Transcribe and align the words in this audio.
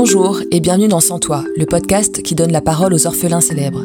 Bonjour 0.00 0.42
et 0.52 0.60
bienvenue 0.60 0.86
dans 0.86 1.00
Sans 1.00 1.18
Toi, 1.18 1.42
le 1.56 1.66
podcast 1.66 2.22
qui 2.22 2.36
donne 2.36 2.52
la 2.52 2.60
parole 2.60 2.94
aux 2.94 3.08
orphelins 3.08 3.40
célèbres. 3.40 3.84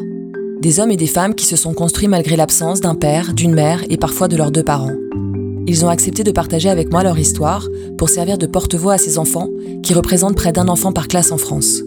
Des 0.60 0.78
hommes 0.78 0.92
et 0.92 0.96
des 0.96 1.08
femmes 1.08 1.34
qui 1.34 1.44
se 1.44 1.56
sont 1.56 1.74
construits 1.74 2.06
malgré 2.06 2.36
l'absence 2.36 2.80
d'un 2.80 2.94
père, 2.94 3.34
d'une 3.34 3.52
mère 3.52 3.82
et 3.90 3.96
parfois 3.96 4.28
de 4.28 4.36
leurs 4.36 4.52
deux 4.52 4.62
parents. 4.62 4.92
Ils 5.66 5.84
ont 5.84 5.88
accepté 5.88 6.22
de 6.22 6.30
partager 6.30 6.70
avec 6.70 6.92
moi 6.92 7.02
leur 7.02 7.18
histoire 7.18 7.68
pour 7.98 8.10
servir 8.10 8.38
de 8.38 8.46
porte-voix 8.46 8.92
à 8.92 8.98
ces 8.98 9.18
enfants 9.18 9.48
qui 9.82 9.92
représentent 9.92 10.36
près 10.36 10.52
d'un 10.52 10.68
enfant 10.68 10.92
par 10.92 11.08
classe 11.08 11.32
en 11.32 11.36
France. 11.36 11.82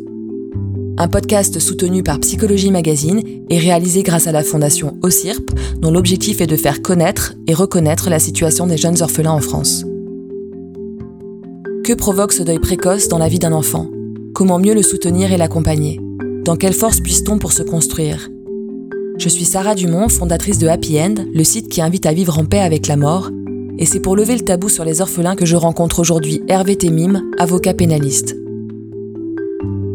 Un 0.97 1.07
podcast 1.07 1.57
soutenu 1.59 2.03
par 2.03 2.19
Psychologie 2.19 2.69
Magazine 2.69 3.21
et 3.49 3.59
réalisé 3.59 4.03
grâce 4.03 4.27
à 4.27 4.33
la 4.33 4.43
fondation 4.43 4.97
OCIRP, 5.03 5.51
dont 5.79 5.91
l'objectif 5.91 6.41
est 6.41 6.47
de 6.47 6.57
faire 6.57 6.81
connaître 6.81 7.33
et 7.47 7.53
reconnaître 7.53 8.09
la 8.09 8.19
situation 8.19 8.67
des 8.67 8.77
jeunes 8.77 9.01
orphelins 9.01 9.31
en 9.31 9.39
France. 9.39 9.85
Que 11.85 11.93
provoque 11.93 12.33
ce 12.33 12.43
deuil 12.43 12.59
précoce 12.59 13.07
dans 13.07 13.19
la 13.19 13.29
vie 13.29 13.39
d'un 13.39 13.53
enfant? 13.53 13.87
Comment 14.37 14.59
mieux 14.59 14.75
le 14.75 14.83
soutenir 14.83 15.33
et 15.33 15.37
l'accompagner? 15.37 15.99
Dans 16.45 16.57
quelle 16.57 16.75
force 16.75 16.99
puisse-t-on 16.99 17.39
pour 17.39 17.53
se 17.53 17.63
construire? 17.63 18.29
Je 19.17 19.29
suis 19.29 19.45
Sarah 19.45 19.73
Dumont, 19.73 20.09
fondatrice 20.09 20.59
de 20.59 20.67
Happy 20.67 20.99
End, 20.99 21.15
le 21.33 21.43
site 21.43 21.69
qui 21.69 21.81
invite 21.81 22.05
à 22.05 22.13
vivre 22.13 22.37
en 22.37 22.45
paix 22.45 22.59
avec 22.59 22.85
la 22.85 22.97
mort, 22.97 23.31
et 23.79 23.87
c'est 23.87 23.99
pour 23.99 24.15
lever 24.15 24.35
le 24.35 24.45
tabou 24.45 24.69
sur 24.69 24.85
les 24.85 25.01
orphelins 25.01 25.35
que 25.35 25.47
je 25.47 25.55
rencontre 25.55 25.97
aujourd'hui 25.97 26.43
Hervé 26.49 26.75
Temim, 26.75 27.23
avocat 27.39 27.73
pénaliste. 27.73 28.37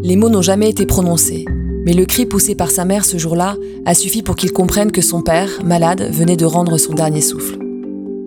Les 0.02 0.16
mots 0.16 0.28
n'ont 0.28 0.43
jamais 0.43 0.70
été 0.70 0.87
prononcés, 0.87 1.45
mais 1.87 1.93
le 1.93 2.04
cri 2.04 2.27
poussé 2.27 2.56
par 2.56 2.73
sa 2.73 2.84
mère 2.84 3.04
ce 3.04 3.18
jour-là 3.18 3.56
a 3.87 3.95
suffi 3.95 4.23
pour 4.23 4.34
qu'il 4.34 4.51
comprenne 4.51 4.90
que 4.90 5.02
son 5.02 5.23
père, 5.23 5.51
malade, 5.65 6.10
venait 6.10 6.37
de 6.37 6.46
rendre 6.46 6.79
son 6.79 6.95
dernier 6.95 7.20
souffle. 7.20 7.60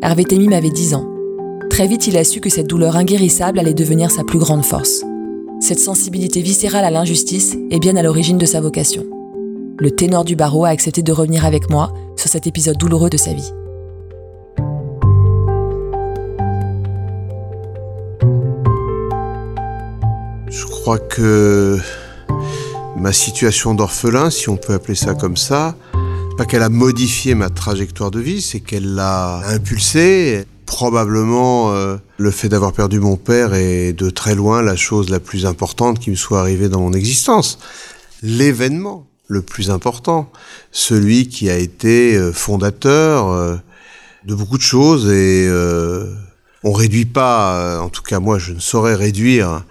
Hervé 0.01 0.23
Temim 0.23 0.53
avait 0.53 0.69
10 0.69 0.93
ans. 0.93 1.09
Très 1.69 1.87
vite, 1.87 2.07
il 2.07 2.15
a 2.15 2.23
su 2.23 2.39
que 2.39 2.49
cette 2.49 2.67
douleur 2.67 2.95
inguérissable 2.95 3.59
allait 3.59 3.73
devenir 3.73 4.11
sa 4.11 4.23
plus 4.23 4.39
grande 4.39 4.63
force. 4.63 5.03
Cette 5.61 5.79
sensibilité 5.79 6.41
viscérale 6.41 6.85
à 6.85 6.91
l'injustice 6.91 7.55
est 7.71 7.79
bien 7.79 7.95
à 7.95 8.03
l'origine 8.03 8.37
de 8.37 8.45
sa 8.45 8.61
vocation. 8.61 9.03
Le 9.79 9.89
ténor 9.89 10.25
du 10.25 10.35
barreau 10.35 10.65
a 10.65 10.69
accepté 10.69 11.01
de 11.01 11.11
revenir 11.11 11.45
avec 11.45 11.69
moi 11.69 11.93
sur 12.17 12.29
cet 12.29 12.45
épisode 12.45 12.77
douloureux 12.77 13.09
de 13.09 13.17
sa 13.17 13.33
vie. 13.33 13.51
Je 20.49 20.65
crois 20.65 20.99
que 20.99 21.79
ma 22.97 23.13
situation 23.13 23.73
d'orphelin, 23.73 24.29
si 24.29 24.49
on 24.49 24.57
peut 24.57 24.73
appeler 24.73 24.95
ça 24.95 25.15
comme 25.15 25.37
ça, 25.37 25.75
pas 26.37 26.45
qu'elle 26.45 26.63
a 26.63 26.69
modifié 26.69 27.33
ma 27.33 27.49
trajectoire 27.49 28.11
de 28.11 28.19
vie, 28.19 28.41
c'est 28.41 28.59
qu'elle 28.59 28.93
l'a 28.93 29.41
impulsée 29.47 30.45
probablement 30.65 31.71
euh, 31.71 31.97
le 32.17 32.31
fait 32.31 32.49
d'avoir 32.49 32.73
perdu 32.73 32.99
mon 32.99 33.15
père 33.15 33.53
est 33.53 33.93
de 33.93 34.09
très 34.09 34.35
loin 34.35 34.61
la 34.61 34.75
chose 34.75 35.09
la 35.09 35.19
plus 35.19 35.45
importante 35.45 35.99
qui 35.99 36.09
me 36.09 36.15
soit 36.15 36.39
arrivée 36.39 36.69
dans 36.69 36.81
mon 36.81 36.93
existence. 36.93 37.59
L'événement 38.21 39.07
le 39.27 39.41
plus 39.41 39.69
important, 39.69 40.31
celui 40.71 41.27
qui 41.27 41.49
a 41.49 41.57
été 41.57 42.15
euh, 42.15 42.31
fondateur 42.31 43.29
euh, 43.29 43.55
de 44.25 44.35
beaucoup 44.35 44.57
de 44.57 44.63
choses 44.63 45.09
et 45.11 45.47
on 46.63 46.71
réduit 46.71 47.05
pas, 47.05 47.79
en 47.79 47.89
tout 47.89 48.01
cas 48.01 48.19
moi 48.19 48.39
je 48.39 48.53
ne 48.53 48.59
saurais 48.59 48.95
réduire 48.95 49.63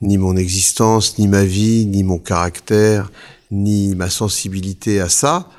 ni 0.00 0.16
mon 0.16 0.34
existence, 0.34 1.18
ni 1.18 1.28
ma 1.28 1.44
vie, 1.44 1.84
ni 1.84 2.04
mon 2.04 2.18
caractère, 2.18 3.10
ni 3.50 3.94
ma 3.94 4.08
sensibilité 4.08 5.00
à 5.00 5.10
ça, 5.10 5.50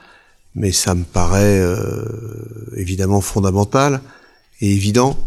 mais 0.55 0.71
ça 0.71 0.95
me 0.95 1.03
paraît 1.03 1.63
évidemment 2.75 3.21
fondamental 3.21 4.01
et 4.61 4.71
évident. 4.71 5.17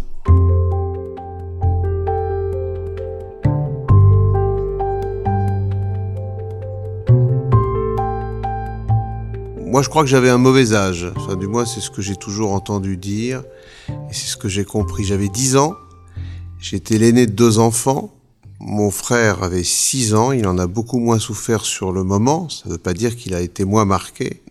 Moi, 9.73 9.81
je 9.81 9.89
crois 9.89 10.03
que 10.03 10.09
j'avais 10.11 10.29
un 10.29 10.37
mauvais 10.37 10.75
âge. 10.75 11.11
Enfin, 11.17 11.35
du 11.35 11.47
moins, 11.47 11.65
c'est 11.65 11.81
ce 11.81 11.91
que 11.91 12.03
j'ai 12.03 12.17
toujours 12.17 12.53
entendu 12.53 12.99
dire. 12.99 13.43
Et 13.89 14.13
c'est 14.13 14.27
ce 14.27 14.37
que 14.37 14.47
j'ai 14.47 14.67
compris. 14.67 15.03
J'avais 15.03 15.31
10 15.31 15.57
ans. 15.57 15.77
J'étais 16.59 16.99
l'aîné 16.99 17.27
de 17.27 17.33
deux 17.33 17.59
enfants. 17.59 18.13
Mon 18.61 18.91
frère 18.91 19.43
avait 19.43 19.65
6 19.65 20.15
ans. 20.15 20.31
Il 20.33 20.47
en 20.47 20.59
a 20.59 20.67
beaucoup 20.67 20.99
moins 20.99 21.19
souffert 21.19 21.65
sur 21.65 21.91
le 21.91 22.05
moment. 22.05 22.51
Ça 22.51 22.65
ne 22.67 22.73
veut 22.73 22.79
pas 22.79 22.93
dire 22.93 23.17
qu'il 23.17 23.35
a 23.35 23.41
été 23.41 23.65
moins 23.65 23.87
marqué. 23.87 24.42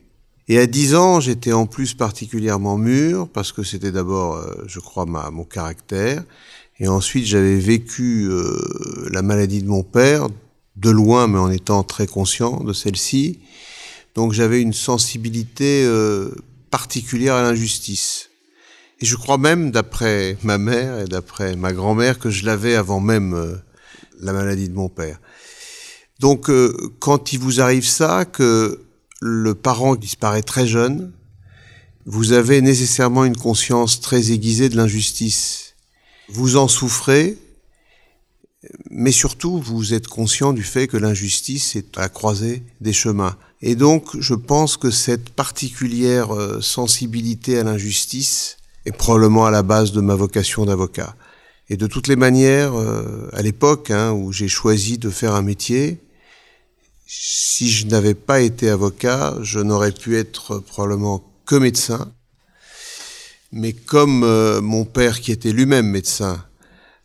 Et 0.52 0.60
à 0.60 0.68
10 0.68 0.96
ans, 0.96 1.22
j'étais 1.22 1.54
en 1.54 1.66
plus 1.66 1.94
particulièrement 1.94 2.78
mûr, 2.78 3.30
parce 3.30 3.54
que 3.54 3.64
c'était 3.64 3.94
d'abord, 3.94 4.36
euh, 4.36 4.54
je 4.68 4.82
crois, 4.82 5.06
ma, 5.06 5.32
mon 5.32 5.46
caractère. 5.46 6.26
Et 6.78 6.90
ensuite, 6.90 7.26
j'avais 7.26 7.56
vécu 7.56 8.28
euh, 8.30 9.08
la 9.14 9.22
maladie 9.22 9.64
de 9.64 9.70
mon 9.70 9.82
père, 9.82 10.28
de 10.76 10.90
loin, 10.90 11.28
mais 11.28 11.40
en 11.40 11.50
étant 11.50 11.84
très 11.84 12.06
conscient 12.06 12.66
de 12.66 12.74
celle-ci. 12.74 13.40
Donc 14.14 14.34
j'avais 14.34 14.62
une 14.62 14.74
sensibilité 14.74 15.86
euh, 15.86 16.32
particulière 16.70 17.36
à 17.36 17.44
l'injustice. 17.44 18.30
Et 19.00 19.06
je 19.06 19.16
crois 19.16 19.38
même, 19.38 19.72
d'après 19.72 20.38
ma 20.44 20.58
mère 20.58 21.00
et 21.00 21.06
d'après 21.06 21.56
ma 21.56 21.72
grand-mère, 21.72 22.20
que 22.20 22.30
je 22.30 22.46
l'avais 22.46 22.76
avant 22.76 23.00
même 23.00 23.62
la 24.20 24.34
maladie 24.34 24.68
de 24.68 24.76
mon 24.76 24.90
père. 24.90 25.22
Donc 26.20 26.52
quand 27.00 27.32
il 27.32 27.40
vous 27.40 27.62
arrive 27.62 27.88
ça, 27.88 28.26
que 28.26 28.82
le 29.22 29.54
parent 29.54 29.96
disparaît 29.96 30.42
très 30.42 30.66
jeune, 30.68 31.12
vous 32.06 32.32
avez 32.32 32.62
nécessairement 32.62 33.24
une 33.24 33.38
conscience 33.38 34.02
très 34.02 34.32
aiguisée 34.32 34.68
de 34.68 34.76
l'injustice. 34.76 35.76
Vous 36.30 36.58
en 36.58 36.68
souffrez, 36.68 37.38
mais 38.90 39.12
surtout 39.12 39.60
vous 39.60 39.94
êtes 39.94 40.08
conscient 40.08 40.54
du 40.54 40.64
fait 40.64 40.88
que 40.88 40.98
l'injustice 40.98 41.76
est 41.76 41.98
à 41.98 42.02
la 42.02 42.10
croisée 42.10 42.64
des 42.82 42.94
chemins. 42.94 43.38
Et 43.62 43.76
donc 43.76 44.20
je 44.20 44.34
pense 44.34 44.76
que 44.76 44.90
cette 44.90 45.30
particulière 45.30 46.36
euh, 46.36 46.60
sensibilité 46.62 47.60
à 47.60 47.64
l'injustice 47.64 48.58
est 48.88 48.92
probablement 48.92 49.46
à 49.46 49.52
la 49.52 49.62
base 49.62 49.92
de 49.92 50.02
ma 50.02 50.16
vocation 50.16 50.66
d'avocat. 50.66 51.16
Et 51.70 51.78
de 51.78 51.86
toutes 51.86 52.08
les 52.08 52.16
manières, 52.16 52.74
euh, 52.74 53.30
à 53.34 53.44
l'époque 53.44 53.92
hein, 53.92 54.12
où 54.12 54.32
j'ai 54.32 54.48
choisi 54.48 54.98
de 54.98 55.12
faire 55.12 55.36
un 55.36 55.44
métier, 55.44 56.00
si 57.14 57.70
je 57.70 57.88
n'avais 57.88 58.14
pas 58.14 58.40
été 58.40 58.70
avocat, 58.70 59.36
je 59.42 59.60
n'aurais 59.60 59.92
pu 59.92 60.18
être 60.18 60.60
probablement 60.60 61.22
que 61.46 61.56
médecin. 61.56 62.10
Mais 63.52 63.74
comme 63.74 64.24
euh, 64.24 64.62
mon 64.62 64.86
père, 64.86 65.20
qui 65.20 65.34
était 65.34 65.52
lui-même 65.52 65.88
médecin, 65.88 66.42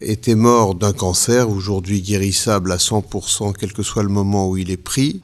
était 0.00 0.36
mort 0.36 0.76
d'un 0.76 0.92
cancer, 0.92 1.50
aujourd'hui 1.50 2.02
guérissable 2.02 2.70
à 2.70 2.76
100%, 2.76 3.52
quel 3.58 3.72
que 3.72 3.82
soit 3.82 4.04
le 4.04 4.08
moment 4.08 4.48
où 4.48 4.56
il 4.56 4.70
est 4.70 4.76
pris, 4.76 5.22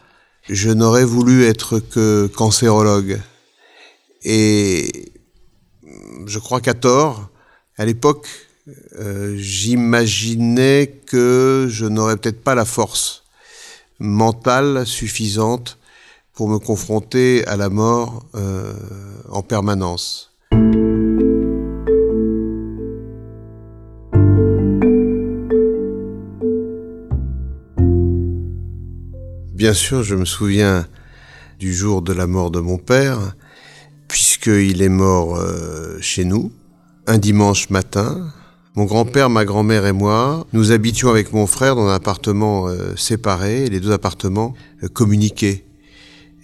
je 0.48 0.70
n'aurais 0.70 1.04
voulu 1.04 1.44
être 1.44 1.78
que 1.78 2.26
cancérologue. 2.26 3.20
Et 4.24 5.12
je 6.26 6.40
crois 6.40 6.60
qu'à 6.60 6.74
tort, 6.74 7.28
à 7.76 7.84
l'époque, 7.84 8.26
euh, 8.98 9.36
j'imaginais 9.36 11.02
que 11.06 11.68
je 11.70 11.86
n'aurais 11.86 12.16
peut-être 12.16 12.42
pas 12.42 12.56
la 12.56 12.64
force 12.64 13.21
mentale 14.02 14.84
suffisante 14.84 15.78
pour 16.34 16.48
me 16.48 16.58
confronter 16.58 17.46
à 17.46 17.56
la 17.56 17.68
mort 17.68 18.26
euh, 18.34 18.74
en 19.30 19.42
permanence. 19.42 20.34
Bien 29.54 29.74
sûr, 29.74 30.02
je 30.02 30.16
me 30.16 30.24
souviens 30.24 30.88
du 31.60 31.72
jour 31.72 32.02
de 32.02 32.12
la 32.12 32.26
mort 32.26 32.50
de 32.50 32.58
mon 32.58 32.78
père, 32.78 33.36
puisqu'il 34.08 34.82
est 34.82 34.88
mort 34.88 35.36
euh, 35.36 35.98
chez 36.00 36.24
nous, 36.24 36.50
un 37.06 37.18
dimanche 37.18 37.70
matin, 37.70 38.32
mon 38.74 38.86
grand-père, 38.86 39.28
ma 39.28 39.44
grand-mère 39.44 39.84
et 39.84 39.92
moi, 39.92 40.46
nous 40.54 40.72
habitions 40.72 41.10
avec 41.10 41.32
mon 41.32 41.46
frère 41.46 41.76
dans 41.76 41.88
un 41.88 41.94
appartement 41.94 42.68
euh, 42.68 42.96
séparé 42.96 43.64
et 43.64 43.68
les 43.68 43.80
deux 43.80 43.92
appartements 43.92 44.54
euh, 44.82 44.88
communiquaient. 44.88 45.66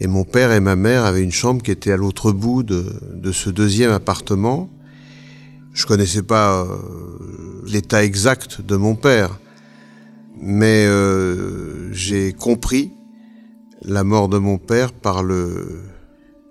Et 0.00 0.06
mon 0.06 0.24
père 0.24 0.52
et 0.52 0.60
ma 0.60 0.76
mère 0.76 1.04
avaient 1.04 1.22
une 1.22 1.32
chambre 1.32 1.62
qui 1.62 1.70
était 1.70 1.90
à 1.90 1.96
l'autre 1.96 2.32
bout 2.32 2.62
de, 2.62 3.32
ce 3.32 3.48
deuxième 3.48 3.90
appartement. 3.90 4.68
Je 5.72 5.86
connaissais 5.86 6.22
pas 6.22 6.64
euh, 6.64 6.76
l'état 7.66 8.04
exact 8.04 8.60
de 8.60 8.76
mon 8.76 8.94
père, 8.94 9.38
mais 10.40 10.86
j'ai 11.90 12.32
compris 12.32 12.92
la 13.82 14.04
mort 14.04 14.28
de 14.28 14.38
mon 14.38 14.58
père 14.58 14.92
par 14.92 15.24
le, 15.24 15.80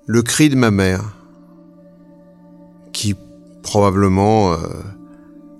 le 0.07 0.21
cri 0.23 0.49
de 0.49 0.55
ma 0.55 0.71
mère, 0.71 1.15
qui 2.91 3.15
probablement 3.63 4.57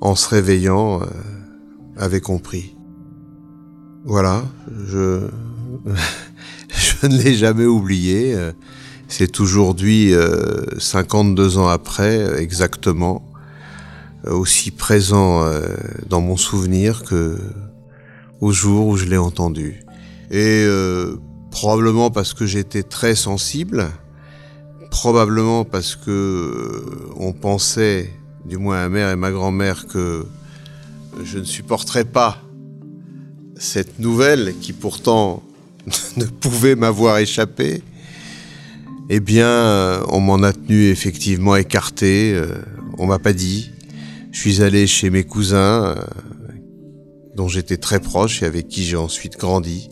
en 0.02 0.16
se 0.16 0.30
réveillant, 0.30 1.02
euh, 1.02 1.06
avait 1.98 2.22
compris. 2.22 2.76
Voilà, 4.06 4.44
je, 4.88 5.28
je 6.70 7.08
ne 7.08 7.18
l'ai 7.18 7.34
jamais 7.34 7.66
oublié. 7.66 8.36
C'est 9.08 9.40
aujourd'hui, 9.40 10.14
52 10.78 11.58
euh, 11.58 11.62
ans 11.62 11.68
après, 11.68 12.42
exactement, 12.42 13.28
aussi 14.26 14.72
présent 14.72 15.44
euh, 15.44 15.62
dans 16.08 16.22
mon 16.22 16.38
souvenir 16.38 17.04
que 17.04 17.38
au 18.42 18.52
jour 18.52 18.88
où 18.88 18.98
je 18.98 19.06
l'ai 19.06 19.18
entendu. 19.18 19.84
Et 20.30 20.64
euh, 20.66 21.16
probablement 21.52 22.12
parce 22.12 22.34
que 22.34 22.46
j'étais 22.46 22.84
très 22.84 23.16
sensible, 23.16 23.88
probablement 24.92 25.66
parce 25.66 25.96
que 25.96 26.12
euh, 26.12 27.14
on 27.16 27.34
pensait, 27.34 28.12
du 28.48 28.58
moins 28.58 28.84
ma 28.84 28.90
mère 28.90 29.10
et 29.10 29.16
ma 29.16 29.32
grand-mère, 29.32 29.88
que 29.88 30.26
je 31.24 31.40
ne 31.40 31.44
supporterais 31.44 32.06
pas 32.06 32.42
cette 33.58 34.00
nouvelle 34.00 34.56
qui 34.62 34.72
pourtant 34.72 35.44
ne 36.18 36.26
pouvait 36.26 36.76
m'avoir 36.76 37.18
échappé. 37.18 37.84
Eh 39.10 39.20
bien, 39.20 39.48
euh, 39.48 40.04
on 40.10 40.20
m'en 40.20 40.44
a 40.44 40.54
tenu 40.54 40.86
effectivement 40.88 41.56
écarté, 41.56 42.34
euh, 42.34 42.48
on 42.98 43.06
m'a 43.06 43.20
pas 43.20 43.34
dit. 43.34 43.72
Je 44.32 44.40
suis 44.40 44.62
allé 44.62 44.86
chez 44.88 45.10
mes 45.10 45.24
cousins, 45.24 45.96
dont 47.36 47.48
j'étais 47.48 47.78
très 47.78 48.00
proche 48.00 48.44
et 48.44 48.46
avec 48.46 48.68
qui 48.68 48.84
j'ai 48.84 48.98
ensuite 48.98 49.38
grandi, 49.38 49.90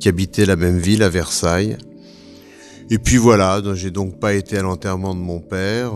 qui 0.00 0.08
habitaient 0.08 0.46
la 0.46 0.56
même 0.56 0.78
ville 0.78 1.02
à 1.02 1.08
Versailles. 1.08 1.76
Et 2.90 2.98
puis 2.98 3.16
voilà, 3.16 3.60
j'ai 3.74 3.90
donc 3.90 4.18
pas 4.18 4.34
été 4.34 4.58
à 4.58 4.62
l'enterrement 4.62 5.14
de 5.14 5.20
mon 5.20 5.40
père. 5.40 5.92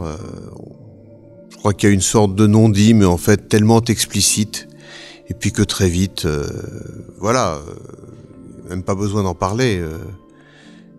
Euh, 1.66 1.72
qu'il 1.72 1.88
y 1.88 1.92
a 1.92 1.94
une 1.94 2.00
sorte 2.00 2.34
de 2.34 2.46
non-dit, 2.46 2.94
mais 2.94 3.04
en 3.04 3.16
fait 3.16 3.48
tellement 3.48 3.82
explicite. 3.84 4.68
Et 5.28 5.34
puis 5.34 5.52
que 5.52 5.62
très 5.62 5.88
vite, 5.88 6.24
euh, 6.24 6.46
voilà, 7.18 7.54
euh, 7.54 8.70
même 8.70 8.82
pas 8.82 8.94
besoin 8.94 9.22
d'en 9.22 9.34
parler. 9.34 9.82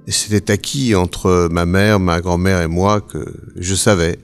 et 0.07 0.11
c'était 0.11 0.51
acquis 0.51 0.95
entre 0.95 1.47
ma 1.51 1.65
mère, 1.65 1.99
ma 1.99 2.21
grand-mère 2.21 2.61
et 2.61 2.67
moi 2.67 3.01
que 3.01 3.25
je 3.55 3.75
savais. 3.75 4.19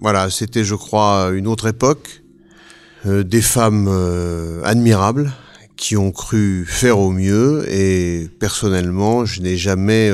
Voilà, 0.00 0.30
c'était, 0.30 0.64
je 0.64 0.74
crois, 0.74 1.30
une 1.32 1.46
autre 1.46 1.66
époque. 1.66 2.22
des 3.04 3.42
femmes 3.42 3.88
admirables 4.64 5.32
qui 5.76 5.96
ont 5.96 6.12
cru 6.12 6.64
faire 6.66 6.98
au 6.98 7.10
mieux 7.10 7.64
et 7.68 8.28
personnellement, 8.38 9.24
je 9.24 9.42
n'ai 9.42 9.56
jamais 9.56 10.10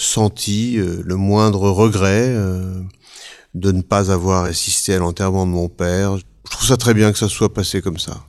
senti 0.00 0.78
euh, 0.78 1.02
le 1.04 1.16
moindre 1.16 1.70
regret 1.70 2.28
euh, 2.28 2.80
de 3.54 3.72
ne 3.72 3.82
pas 3.82 4.10
avoir 4.10 4.44
assisté 4.44 4.94
à 4.94 4.98
l'enterrement 4.98 5.46
de 5.46 5.52
mon 5.52 5.68
père. 5.68 6.16
Je 6.16 6.50
trouve 6.50 6.66
ça 6.66 6.76
très 6.76 6.94
bien 6.94 7.12
que 7.12 7.18
ça 7.18 7.28
soit 7.28 7.52
passé 7.52 7.82
comme 7.82 7.98
ça. 7.98 8.24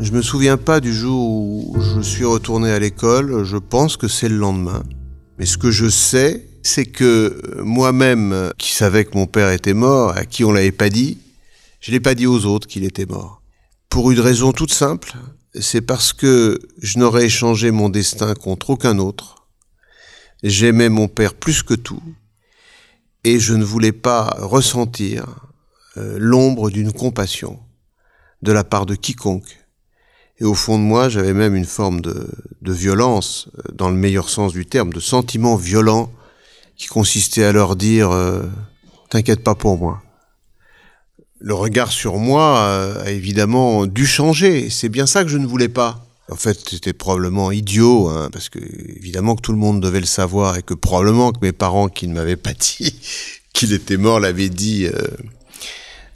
Je 0.00 0.12
me 0.12 0.22
souviens 0.22 0.56
pas 0.56 0.80
du 0.80 0.94
jour 0.94 1.28
où 1.28 1.76
je 1.80 2.00
suis 2.00 2.24
retourné 2.24 2.70
à 2.70 2.78
l'école, 2.78 3.42
je 3.42 3.56
pense 3.56 3.96
que 3.96 4.06
c'est 4.06 4.28
le 4.28 4.36
lendemain. 4.36 4.82
Mais 5.38 5.46
ce 5.46 5.58
que 5.58 5.70
je 5.72 5.88
sais, 5.88 6.46
c'est 6.64 6.86
que 6.86 7.60
moi-même, 7.62 8.52
qui 8.58 8.72
savais 8.72 9.04
que 9.04 9.16
mon 9.16 9.26
père 9.26 9.50
était 9.50 9.74
mort, 9.74 10.16
à 10.16 10.24
qui 10.24 10.44
on 10.44 10.52
l'avait 10.52 10.72
pas 10.72 10.90
dit, 10.90 11.18
je 11.80 11.92
l'ai 11.92 12.00
pas 12.00 12.14
dit 12.14 12.26
aux 12.26 12.46
autres 12.46 12.66
qu'il 12.66 12.84
était 12.84 13.06
mort. 13.06 13.42
Pour 13.88 14.10
une 14.10 14.18
raison 14.18 14.52
toute 14.52 14.72
simple, 14.72 15.12
c'est 15.60 15.82
parce 15.82 16.12
que 16.12 16.58
je 16.82 16.98
n'aurais 16.98 17.26
échangé 17.26 17.70
mon 17.70 17.88
destin 17.88 18.34
contre 18.34 18.70
aucun 18.70 18.98
autre. 18.98 19.46
J'aimais 20.42 20.88
mon 20.88 21.06
père 21.06 21.34
plus 21.34 21.62
que 21.62 21.74
tout, 21.74 22.02
et 23.22 23.38
je 23.38 23.54
ne 23.54 23.64
voulais 23.64 23.92
pas 23.92 24.34
ressentir 24.40 25.26
euh, 25.96 26.16
l'ombre 26.18 26.70
d'une 26.70 26.92
compassion 26.92 27.60
de 28.42 28.52
la 28.52 28.64
part 28.64 28.84
de 28.84 28.96
quiconque 28.96 29.64
et 30.40 30.44
au 30.44 30.54
fond 30.54 30.78
de 30.78 30.84
moi, 30.84 31.08
j'avais 31.08 31.32
même 31.32 31.54
une 31.54 31.64
forme 31.64 32.00
de, 32.00 32.28
violence, 32.62 33.48
euh, 33.58 33.72
dans 33.72 33.88
le 33.88 33.96
meilleur 33.96 34.28
sens 34.28 34.52
du 34.52 34.66
terme, 34.66 34.92
de 34.92 35.00
sentiment 35.00 35.56
violent, 35.56 36.10
qui 36.76 36.86
consistait 36.86 37.44
à 37.44 37.52
leur 37.52 37.76
dire 37.76 38.10
euh, 38.10 38.42
T'inquiète 39.10 39.44
pas 39.44 39.54
pour 39.54 39.78
moi. 39.78 40.02
Le 41.38 41.54
regard 41.54 41.92
sur 41.92 42.16
moi 42.16 42.58
euh, 42.58 43.04
a 43.04 43.10
évidemment 43.10 43.86
dû 43.86 44.06
changer. 44.06 44.70
C'est 44.70 44.88
bien 44.88 45.06
ça 45.06 45.22
que 45.22 45.30
je 45.30 45.38
ne 45.38 45.46
voulais 45.46 45.68
pas. 45.68 46.04
En 46.30 46.36
fait, 46.36 46.58
c'était 46.68 46.94
probablement 46.94 47.52
idiot, 47.52 48.08
hein, 48.08 48.30
parce 48.32 48.48
que 48.48 48.58
évidemment 48.58 49.36
que 49.36 49.42
tout 49.42 49.52
le 49.52 49.58
monde 49.58 49.80
devait 49.80 50.00
le 50.00 50.06
savoir 50.06 50.56
et 50.56 50.62
que 50.62 50.72
probablement 50.74 51.32
que 51.32 51.38
mes 51.42 51.52
parents 51.52 51.88
qui 51.88 52.08
ne 52.08 52.14
m'avaient 52.14 52.36
pas 52.36 52.54
dit 52.54 52.98
qu'il 53.52 53.72
était 53.72 53.98
mort 53.98 54.20
l'avaient 54.20 54.48
dit 54.48 54.88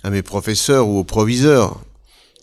à 0.03 0.11
mes 0.11 0.23
professeurs 0.23 0.89
ou 0.89 0.99
aux 0.99 1.05
proviseurs 1.05 1.79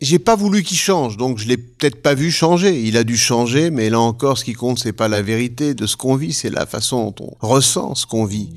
j'ai 0.02 0.20
pas 0.20 0.36
voulu 0.36 0.62
qu'il 0.62 0.78
change, 0.78 1.16
donc 1.16 1.38
je 1.38 1.48
l'ai 1.48 1.58
peut-être 1.58 2.02
pas 2.02 2.14
vu 2.14 2.30
changer. 2.30 2.82
Il 2.82 2.98
a 2.98 3.04
dû 3.04 3.16
changer, 3.16 3.72
mais 3.72 3.90
là 3.90 4.00
encore, 4.00 4.38
ce 4.38 4.44
qui 4.44 4.54
compte, 4.54 4.80
c'est 4.80 4.94
pas 4.94 5.08
la 5.08 5.22
vérité 5.22 5.74
de 5.74 5.86
ce 5.86 5.96
qu'on 5.96 6.16
vit, 6.16 6.34
c'est 6.34 6.50
la 6.50 6.66
façon 6.66 7.14
dont 7.18 7.28
on 7.42 7.48
ressent 7.48 7.96
ce 7.96 8.06
qu'on 8.06 8.26
vit. 8.26 8.50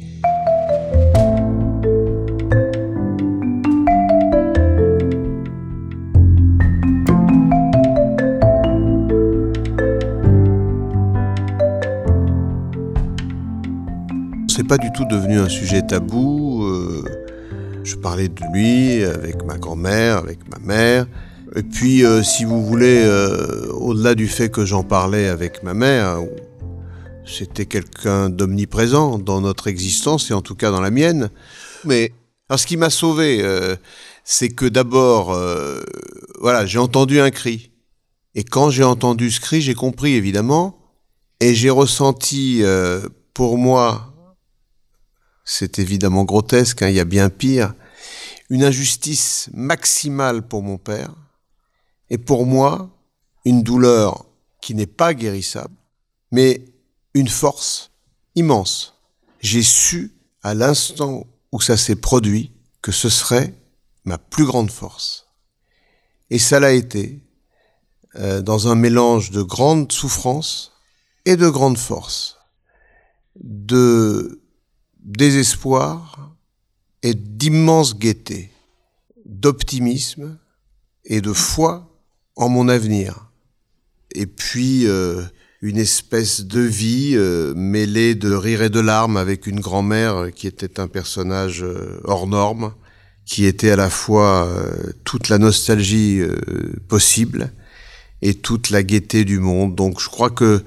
C'est 14.49 14.67
pas 14.67 14.79
du 14.79 14.91
tout 14.91 15.05
devenu 15.05 15.39
un 15.39 15.49
sujet 15.49 15.83
tabou. 15.83 16.65
Euh, 16.65 17.05
je 17.85 17.95
parlais 17.95 18.29
de 18.29 18.43
lui 18.53 19.05
avec 19.05 19.45
ma 19.45 19.57
grand-mère, 19.57 20.17
avec 20.17 20.41
ma 20.51 20.59
mère. 20.59 21.07
Et 21.57 21.63
puis, 21.63 22.05
euh, 22.05 22.23
si 22.23 22.45
vous 22.45 22.65
voulez, 22.65 23.03
euh, 23.05 23.73
au-delà 23.73 24.15
du 24.15 24.29
fait 24.29 24.51
que 24.51 24.65
j'en 24.65 24.83
parlais 24.83 25.29
avec 25.29 25.63
ma 25.63 25.73
mère, 25.73 26.19
c'était 27.27 27.67
quelqu'un 27.67 28.29
d'omniprésent 28.29 29.19
dans 29.19 29.41
notre 29.41 29.67
existence 29.67 30.31
et 30.31 30.35
en 30.35 30.43
tout 30.43 30.55
cas 30.55 30.71
dans 30.71 30.81
la 30.81 30.91
mienne. 30.91 31.31
Mais 31.85 32.13
ce 32.55 32.67
qui 32.67 32.77
m'a 32.77 32.91
sauvé, 32.91 33.41
euh, 33.43 33.77
c'est 34.25 34.51
que 34.51 34.67
d'abord, 34.67 35.39
voilà, 36.41 36.67
j'ai 36.67 36.79
entendu 36.79 37.21
un 37.21 37.31
cri. 37.31 37.71
Et 38.35 38.45
quand 38.45 38.71
j'ai 38.71 38.85
entendu 38.85 39.31
ce 39.31 39.41
cri, 39.41 39.63
j'ai 39.63 39.75
compris 39.75 40.15
évidemment, 40.15 40.79
et 41.41 41.55
j'ai 41.55 41.71
ressenti 41.71 42.63
pour 43.33 43.57
moi, 43.57 44.13
c'est 45.45 45.79
évidemment 45.79 46.25
grotesque, 46.25 46.83
hein, 46.83 46.89
il 46.89 46.97
y 46.97 47.01
a 47.01 47.07
bien 47.07 47.31
pire, 47.31 47.73
une 48.51 48.65
injustice 48.65 49.49
maximale 49.55 50.47
pour 50.47 50.63
mon 50.63 50.77
père 50.77 51.15
et 52.11 52.19
pour 52.19 52.47
moi 52.47 52.91
une 53.45 53.63
douleur 53.63 54.27
qui 54.61 54.75
n'est 54.75 54.87
pas 54.87 55.15
guérissable, 55.15 55.75
mais 56.33 56.65
une 57.15 57.29
force 57.29 57.91
immense. 58.35 58.95
J'ai 59.41 59.63
su 59.63 60.13
à 60.43 60.55
l'instant 60.55 61.27
où 61.53 61.61
ça 61.61 61.77
s'est 61.77 61.97
produit 61.97 62.53
que 62.83 62.93
ce 62.93 63.09
serait 63.09 63.55
ma 64.05 64.19
plus 64.19 64.45
grande 64.45 64.71
force. 64.71 65.29
Et 66.31 66.39
ça 66.39 66.61
l'a 66.61 66.73
été, 66.73 67.21
euh, 68.17 68.43
dans 68.43 68.69
un 68.69 68.75
mélange 68.75 69.31
de 69.31 69.43
grande 69.43 69.91
souffrance 69.93 70.73
et 71.25 71.37
de 71.37 71.49
grande 71.49 71.79
force, 71.79 72.39
de 73.37 74.43
désespoir 75.01 76.35
et 77.03 77.15
d'immense 77.15 77.99
gaieté, 77.99 78.53
d'optimisme 79.25 80.39
et 81.05 81.21
de 81.21 81.33
foi 81.33 81.89
en 82.39 82.49
mon 82.49 82.69
avenir. 82.69 83.27
Et 84.13 84.27
puis 84.27 84.87
euh, 84.87 85.23
une 85.61 85.77
espèce 85.77 86.43
de 86.43 86.61
vie 86.61 87.13
euh, 87.15 87.53
mêlée 87.55 88.15
de 88.15 88.33
rire 88.33 88.63
et 88.63 88.71
de 88.71 88.81
larmes 88.81 89.17
avec 89.17 89.47
une 89.47 89.61
grand-mère 89.61 90.29
qui 90.35 90.47
était 90.47 90.81
un 90.81 90.87
personnage 90.87 91.63
euh, 91.63 92.01
hors 92.05 92.27
norme, 92.27 92.73
qui 93.27 93.45
était 93.45 93.73
à 93.73 93.77
la 93.77 93.91
fois 93.91 94.51
toute 95.05 95.29
la 95.29 95.37
nostalgie 95.37 96.23
possible 96.89 97.53
et 98.23 98.33
toute 98.33 98.71
la 98.71 98.83
gaieté 98.83 99.27
du 99.27 99.39
monde. 99.39 99.75
Donc 99.75 100.01
je 100.01 100.09
crois 100.09 100.31
que 100.31 100.65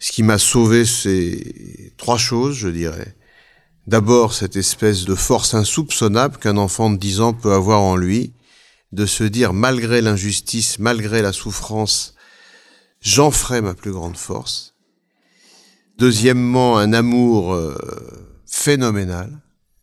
ce 0.00 0.10
qui 0.10 0.24
m'a 0.24 0.38
sauvé, 0.38 0.84
c'est 0.84 1.92
trois 1.98 2.18
choses, 2.18 2.56
je 2.56 2.68
dirais. 2.68 3.14
D'abord, 3.86 4.34
cette 4.34 4.56
espèce 4.56 5.04
de 5.04 5.14
force 5.14 5.54
insoupçonnable 5.54 6.38
qu'un 6.38 6.56
enfant 6.56 6.90
de 6.90 6.96
10 6.96 7.20
ans 7.20 7.32
peut 7.32 7.52
avoir 7.52 7.80
en 7.80 7.94
lui, 7.94 8.32
de 8.92 9.06
se 9.06 9.24
dire, 9.24 9.52
malgré 9.52 10.00
l'injustice, 10.00 10.78
malgré 10.78 11.22
la 11.22 11.32
souffrance, 11.32 12.14
j'en 13.00 13.30
ferai 13.30 13.60
ma 13.60 13.74
plus 13.74 13.92
grande 13.92 14.16
force. 14.16 14.74
Deuxièmement, 15.98 16.78
un 16.78 16.92
amour 16.92 17.54
euh, 17.54 17.76
phénoménal 18.46 19.40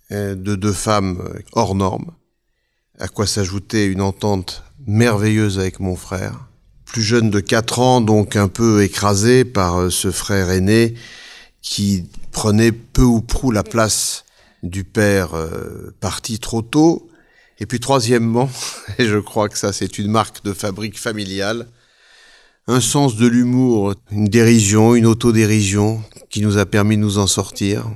hein, 0.10 0.36
de 0.36 0.56
deux 0.56 0.74
femmes 0.74 1.22
euh, 1.22 1.40
hors 1.54 1.76
normes, 1.76 2.12
à 3.00 3.08
quoi 3.08 3.28
s'ajoutait 3.28 3.86
une 3.86 4.02
entente 4.02 4.64
merveilleuse 4.86 5.60
avec 5.60 5.80
mon 5.80 5.96
frère, 5.96 6.48
plus 6.86 7.04
jeune 7.04 7.30
de 7.30 7.40
quatre 7.40 7.80
ans, 7.80 8.02
donc 8.02 8.36
un 8.36 8.48
peu 8.48 8.84
écrasé 8.84 9.46
par 9.46 9.80
euh, 9.80 9.90
ce 9.90 10.12
frère 10.12 10.50
aîné 10.50 10.96
qui 11.62 12.10
prenait 12.32 12.72
peu 12.72 13.04
ou 13.04 13.22
prou 13.22 13.52
la 13.52 13.64
place 13.64 14.26
du 14.64 14.84
père 14.84 15.32
parti 16.00 16.40
trop 16.40 16.62
tôt, 16.62 17.10
Et 17.60 17.66
puis 17.66 17.80
troisièmement, 17.80 18.50
et 19.00 19.08
je 19.08 19.18
crois 19.18 19.50
que 19.50 19.58
ça 19.58 19.74
c'est 19.74 19.98
une 19.98 20.12
marque 20.12 20.44
de 20.44 20.54
fabrique 20.54 21.00
familiale, 21.00 21.68
un 22.68 22.82
sens 22.82 23.16
de 23.16 23.28
l'humour, 23.28 23.96
une 24.12 24.26
dérision, 24.26 24.94
une 24.94 25.06
autodérision 25.06 26.02
qui 26.30 26.42
nous 26.42 26.58
a 26.58 26.66
permis 26.66 26.98
de 26.98 27.02
nous 27.02 27.18
en 27.18 27.28
sortir, 27.28 27.90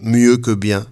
mieux 0.00 0.38
que 0.38 0.52
bien. 0.52 0.86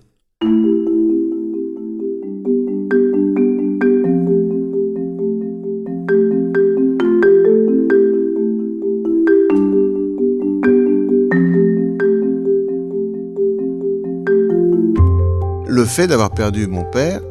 Le 15.67 15.85
fait 15.85 16.07
d'avoir 16.07 16.31
perdu 16.31 16.67
mon 16.67 16.85
père 16.85 17.23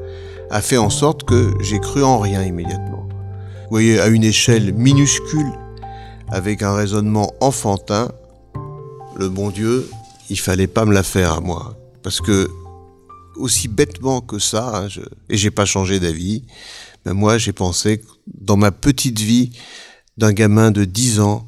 a 0.49 0.61
fait 0.61 0.77
en 0.77 0.89
sorte 0.89 1.23
que 1.23 1.53
j'ai 1.61 1.79
cru 1.79 2.03
en 2.03 2.19
rien 2.19 2.43
immédiatement. 2.43 3.07
Vous 3.09 3.71
voyez, 3.71 3.99
à 3.99 4.07
une 4.07 4.23
échelle 4.23 4.73
minuscule, 4.73 5.51
avec 6.29 6.61
un 6.61 6.73
raisonnement 6.73 7.33
enfantin, 7.41 8.11
le 9.17 9.29
bon 9.29 9.49
Dieu, 9.49 9.89
il 10.29 10.39
fallait 10.39 10.67
pas 10.67 10.85
me 10.85 10.93
la 10.93 11.03
faire 11.03 11.33
à 11.33 11.41
moi. 11.41 11.77
Parce 12.03 12.21
que, 12.21 12.49
aussi 13.35 13.67
bêtement 13.67 14.21
que 14.21 14.39
ça, 14.39 14.77
hein, 14.77 14.87
je, 14.87 15.01
et 15.29 15.37
j'ai 15.37 15.51
pas 15.51 15.65
changé 15.65 15.99
d'avis, 15.99 16.43
mais 17.05 17.13
moi 17.13 17.37
j'ai 17.37 17.53
pensé 17.53 18.03
dans 18.25 18.57
ma 18.57 18.71
petite 18.71 19.19
vie 19.19 19.51
d'un 20.17 20.33
gamin 20.33 20.71
de 20.71 20.85
10 20.85 21.19
ans 21.19 21.47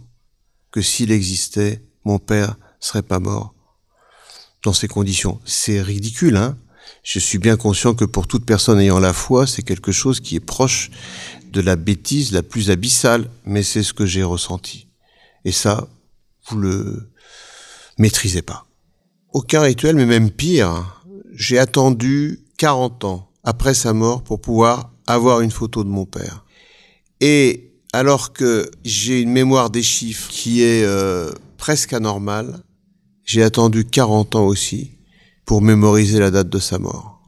que 0.72 0.82
s'il 0.82 1.12
existait, 1.12 1.84
mon 2.06 2.20
père 2.20 2.58
serait 2.80 3.02
pas 3.02 3.20
mort 3.20 3.56
dans 4.64 4.74
ces 4.74 4.88
conditions. 4.88 5.40
C'est 5.46 5.82
ridicule, 5.82 6.38
hein 6.38 6.58
Je 7.04 7.20
suis 7.20 7.38
bien 7.38 7.58
conscient 7.58 7.94
que 7.94 8.06
pour 8.06 8.28
toute 8.28 8.46
personne 8.46 8.80
ayant 8.80 9.00
la 9.00 9.14
foi, 9.14 9.48
c'est 9.48 9.62
quelque 9.62 9.92
chose 9.92 10.20
qui 10.20 10.36
est 10.36 10.42
proche 10.42 10.92
de 11.52 11.62
la 11.62 11.76
bêtise 11.76 12.32
la 12.32 12.44
plus 12.44 12.70
abyssale, 12.70 13.30
mais 13.46 13.64
c'est 13.64 13.84
ce 13.84 13.94
que 13.94 14.06
j'ai 14.06 14.24
ressenti. 14.24 14.88
Et 15.46 15.52
ça, 15.52 15.88
vous 16.48 16.58
le 16.58 17.10
maîtrisez 17.98 18.42
pas. 18.42 18.66
Aucun 19.34 19.62
rituel, 19.62 19.96
mais 19.96 20.06
même 20.06 20.32
pire, 20.32 21.04
j'ai 21.34 21.60
attendu 21.60 22.42
40 22.58 23.06
ans 23.06 23.32
après 23.44 23.74
sa 23.74 23.94
mort 23.94 24.24
pour 24.24 24.42
pouvoir 24.42 24.92
avoir 25.08 25.42
une 25.42 25.52
photo 25.52 25.84
de 25.84 25.90
mon 25.90 26.06
père. 26.06 26.46
Et 27.22 27.74
alors 27.94 28.34
que 28.34 28.70
j'ai 28.84 29.22
une 29.22 29.32
mémoire 29.32 29.70
des 29.70 29.84
chiffres 29.84 30.30
qui 30.30 30.62
est 30.62 30.84
euh, 30.84 31.32
presque 31.58 31.94
anormale, 31.94 32.64
j'ai 33.24 33.44
attendu 33.44 33.86
40 33.86 34.36
ans 34.36 34.46
aussi 34.46 34.99
pour 35.50 35.64
mémoriser 35.64 36.20
la 36.20 36.30
date 36.30 36.50
de 36.50 36.60
sa 36.60 36.78
mort. 36.78 37.28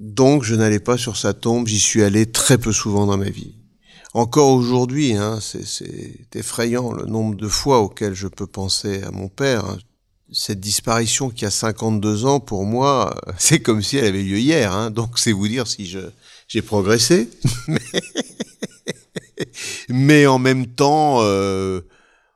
Donc 0.00 0.42
je 0.42 0.56
n'allais 0.56 0.80
pas 0.80 0.98
sur 0.98 1.16
sa 1.16 1.32
tombe, 1.32 1.68
j'y 1.68 1.78
suis 1.78 2.02
allé 2.02 2.26
très 2.26 2.58
peu 2.58 2.72
souvent 2.72 3.06
dans 3.06 3.16
ma 3.16 3.30
vie. 3.30 3.54
Encore 4.14 4.50
aujourd'hui, 4.50 5.12
hein, 5.12 5.38
c'est 5.40 6.26
effrayant 6.34 6.90
le 6.90 7.04
nombre 7.04 7.36
de 7.36 7.46
fois 7.46 7.78
auxquelles 7.78 8.14
je 8.14 8.26
peux 8.26 8.48
penser 8.48 9.04
à 9.04 9.12
mon 9.12 9.28
père. 9.28 9.64
Hein. 9.64 9.78
Cette 10.32 10.58
disparition 10.58 11.30
qui 11.30 11.44
a 11.44 11.50
52 11.50 12.24
ans, 12.24 12.40
pour 12.40 12.64
moi, 12.64 13.14
c'est 13.38 13.60
comme 13.60 13.80
si 13.80 13.96
elle 13.96 14.06
avait 14.06 14.24
lieu 14.24 14.40
hier. 14.40 14.72
Hein. 14.72 14.90
Donc 14.90 15.16
c'est 15.16 15.30
vous 15.30 15.46
dire 15.46 15.68
si 15.68 15.88
j'ai 16.48 16.62
progressé. 16.62 17.30
Mais 19.88 20.26
en 20.26 20.40
même 20.40 20.66
temps, 20.66 21.18
euh, 21.20 21.82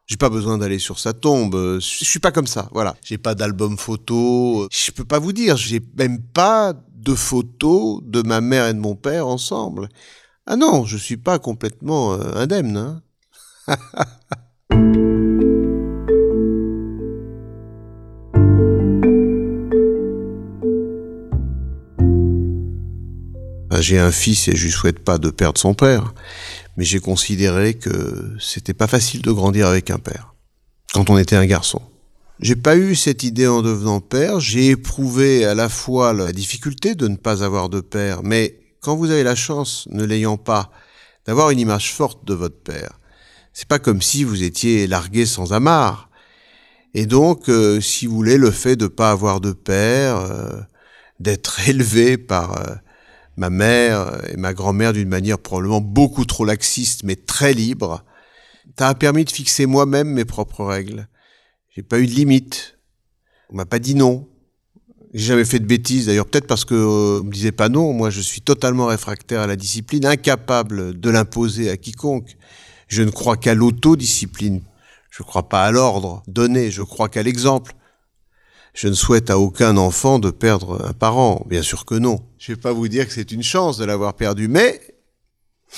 j'ai 0.06 0.16
pas 0.16 0.28
besoin 0.28 0.58
d'aller 0.58 0.78
sur 0.78 0.98
sa 0.98 1.12
tombe. 1.12 1.78
Je 1.80 2.04
suis 2.04 2.18
pas 2.18 2.30
comme 2.30 2.46
ça. 2.46 2.68
Voilà. 2.72 2.94
J'ai 3.02 3.18
pas 3.18 3.34
d'album 3.34 3.78
photo. 3.78 4.68
Je 4.70 4.90
peux 4.90 5.04
pas 5.04 5.18
vous 5.18 5.32
dire. 5.32 5.56
J'ai 5.56 5.80
même 5.96 6.22
pas 6.22 6.74
de 6.94 7.14
photos 7.14 8.00
de 8.02 8.22
ma 8.22 8.40
mère 8.40 8.68
et 8.68 8.74
de 8.74 8.78
mon 8.78 8.96
père 8.96 9.26
ensemble. 9.26 9.88
Ah 10.46 10.56
non, 10.56 10.84
je 10.84 10.98
suis 10.98 11.16
pas 11.16 11.38
complètement 11.38 12.14
euh, 12.14 12.34
indemne. 12.34 13.00
Hein 13.66 13.76
j'ai 23.80 23.98
un 23.98 24.10
fils 24.10 24.48
et 24.48 24.56
je 24.56 24.64
lui 24.64 24.72
souhaite 24.72 24.98
pas 24.98 25.18
de 25.18 25.30
perdre 25.30 25.58
son 25.58 25.74
père, 25.74 26.14
mais 26.76 26.84
j'ai 26.84 27.00
considéré 27.00 27.74
que 27.74 28.34
c'était 28.40 28.74
pas 28.74 28.86
facile 28.86 29.22
de 29.22 29.30
grandir 29.30 29.66
avec 29.66 29.90
un 29.90 29.98
père 29.98 30.34
quand 30.92 31.10
on 31.10 31.18
était 31.18 31.36
un 31.36 31.46
garçon. 31.46 31.82
J'ai 32.40 32.56
pas 32.56 32.76
eu 32.76 32.94
cette 32.94 33.22
idée 33.22 33.46
en 33.46 33.62
devenant 33.62 34.00
père. 34.00 34.40
J'ai 34.40 34.68
éprouvé 34.68 35.44
à 35.44 35.54
la 35.54 35.68
fois 35.68 36.12
la 36.12 36.32
difficulté 36.32 36.94
de 36.94 37.08
ne 37.08 37.16
pas 37.16 37.44
avoir 37.44 37.68
de 37.68 37.80
père, 37.80 38.22
mais 38.22 38.58
quand 38.80 38.96
vous 38.96 39.10
avez 39.10 39.22
la 39.22 39.34
chance, 39.34 39.88
ne 39.90 40.04
l'ayant 40.04 40.36
pas, 40.36 40.70
d'avoir 41.26 41.50
une 41.50 41.58
image 41.58 41.92
forte 41.92 42.24
de 42.26 42.34
votre 42.34 42.60
père, 42.60 42.98
c'est 43.52 43.68
pas 43.68 43.78
comme 43.78 44.02
si 44.02 44.24
vous 44.24 44.42
étiez 44.42 44.86
largué 44.86 45.26
sans 45.26 45.52
amarre. 45.52 46.10
Et 46.92 47.06
donc, 47.06 47.48
euh, 47.48 47.80
si 47.80 48.06
vous 48.06 48.14
voulez, 48.14 48.36
le 48.36 48.50
fait 48.50 48.76
de 48.76 48.88
pas 48.88 49.10
avoir 49.10 49.40
de 49.40 49.52
père, 49.52 50.16
euh, 50.18 50.60
d'être 51.20 51.60
élevé 51.68 52.18
par 52.18 52.58
euh, 52.58 52.74
ma 53.36 53.50
mère 53.50 54.20
et 54.30 54.36
ma 54.36 54.54
grand-mère 54.54 54.92
d'une 54.92 55.08
manière 55.08 55.38
probablement 55.38 55.80
beaucoup 55.80 56.24
trop 56.24 56.44
laxiste, 56.44 57.02
mais 57.04 57.16
très 57.16 57.52
libre, 57.52 58.04
ça 58.78 58.94
permis 58.94 59.24
de 59.24 59.30
fixer 59.30 59.66
moi-même 59.66 60.08
mes 60.08 60.24
propres 60.24 60.64
règles. 60.64 61.08
J'ai 61.70 61.82
pas 61.82 61.98
eu 61.98 62.06
de 62.06 62.12
limite. 62.12 62.78
On 63.50 63.56
m'a 63.56 63.66
pas 63.66 63.78
dit 63.78 63.94
non. 63.94 64.28
J'ai 65.12 65.26
jamais 65.26 65.44
fait 65.44 65.60
de 65.60 65.66
bêtises, 65.66 66.06
d'ailleurs 66.06 66.26
peut-être 66.26 66.46
parce 66.46 66.64
que 66.64 66.74
euh, 66.74 67.20
on 67.20 67.24
me 67.24 67.30
disait 67.30 67.52
pas 67.52 67.68
non. 67.68 67.92
Moi, 67.92 68.10
je 68.10 68.20
suis 68.20 68.40
totalement 68.40 68.86
réfractaire 68.86 69.40
à 69.40 69.46
la 69.46 69.54
discipline, 69.54 70.06
incapable 70.06 70.98
de 70.98 71.10
l'imposer 71.10 71.70
à 71.70 71.76
quiconque. 71.76 72.36
Je 72.88 73.02
ne 73.02 73.10
crois 73.10 73.36
qu'à 73.36 73.54
l'autodiscipline. 73.54 74.62
Je 75.10 75.22
ne 75.22 75.26
crois 75.26 75.48
pas 75.48 75.64
à 75.64 75.70
l'ordre 75.70 76.24
donné. 76.26 76.72
Je 76.72 76.82
crois 76.82 77.08
qu'à 77.08 77.22
l'exemple. 77.22 77.74
Je 78.74 78.88
ne 78.88 78.94
souhaite 78.94 79.30
à 79.30 79.38
aucun 79.38 79.76
enfant 79.76 80.18
de 80.18 80.30
perdre 80.30 80.84
un 80.84 80.92
parent. 80.92 81.46
Bien 81.48 81.62
sûr 81.62 81.84
que 81.84 81.94
non. 81.94 82.20
Je 82.38 82.52
vais 82.52 82.60
pas 82.60 82.72
vous 82.72 82.88
dire 82.88 83.06
que 83.06 83.12
c'est 83.14 83.32
une 83.32 83.42
chance 83.42 83.78
de 83.78 83.84
l'avoir 83.84 84.14
perdu, 84.14 84.48
mais 84.48 84.80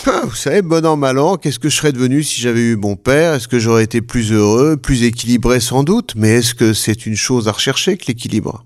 ah, 0.04 0.22
vous 0.24 0.34
savez, 0.34 0.62
bon 0.62 0.84
an, 0.84 0.96
mal 0.96 1.18
an, 1.18 1.36
qu'est-ce 1.36 1.58
que 1.58 1.68
je 1.68 1.76
serais 1.76 1.92
devenu 1.92 2.22
si 2.22 2.40
j'avais 2.40 2.60
eu 2.60 2.76
mon 2.76 2.96
père? 2.96 3.34
Est-ce 3.34 3.48
que 3.48 3.58
j'aurais 3.58 3.84
été 3.84 4.00
plus 4.00 4.32
heureux, 4.32 4.76
plus 4.76 5.02
équilibré? 5.02 5.58
Sans 5.60 5.84
doute 5.84 6.14
Mais 6.16 6.30
est-ce 6.30 6.54
que 6.54 6.74
c'est 6.74 7.06
une 7.06 7.16
chose 7.16 7.48
à 7.48 7.52
rechercher 7.52 7.96
que 7.96 8.06
l'équilibre? 8.06 8.64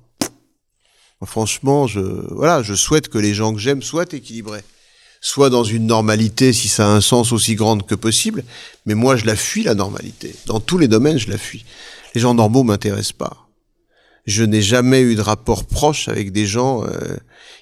Franchement, 1.24 1.86
je, 1.86 2.00
voilà, 2.34 2.62
je 2.62 2.74
souhaite 2.74 3.08
que 3.08 3.18
les 3.18 3.34
gens 3.34 3.52
que 3.52 3.60
j'aime 3.60 3.82
soient 3.82 4.06
équilibrés. 4.10 4.62
Soit 5.20 5.50
dans 5.50 5.64
une 5.64 5.86
normalité, 5.86 6.52
si 6.52 6.68
ça 6.68 6.86
a 6.86 6.90
un 6.90 7.02
sens 7.02 7.32
aussi 7.32 7.54
grande 7.54 7.86
que 7.86 7.94
possible, 7.94 8.42
mais 8.86 8.94
moi 8.94 9.16
je 9.16 9.26
la 9.26 9.36
fuis, 9.36 9.62
la 9.62 9.74
normalité. 9.74 10.34
Dans 10.46 10.60
tous 10.60 10.78
les 10.78 10.88
domaines, 10.88 11.18
je 11.18 11.28
la 11.28 11.36
fuis. 11.36 11.64
Les 12.14 12.20
gens 12.22 12.34
normaux 12.34 12.62
m'intéressent 12.62 13.12
pas. 13.12 13.49
Je 14.26 14.44
n'ai 14.44 14.62
jamais 14.62 15.00
eu 15.00 15.14
de 15.14 15.20
rapport 15.20 15.66
proche 15.66 16.08
avec 16.08 16.32
des 16.32 16.46
gens 16.46 16.84
euh, 16.84 17.16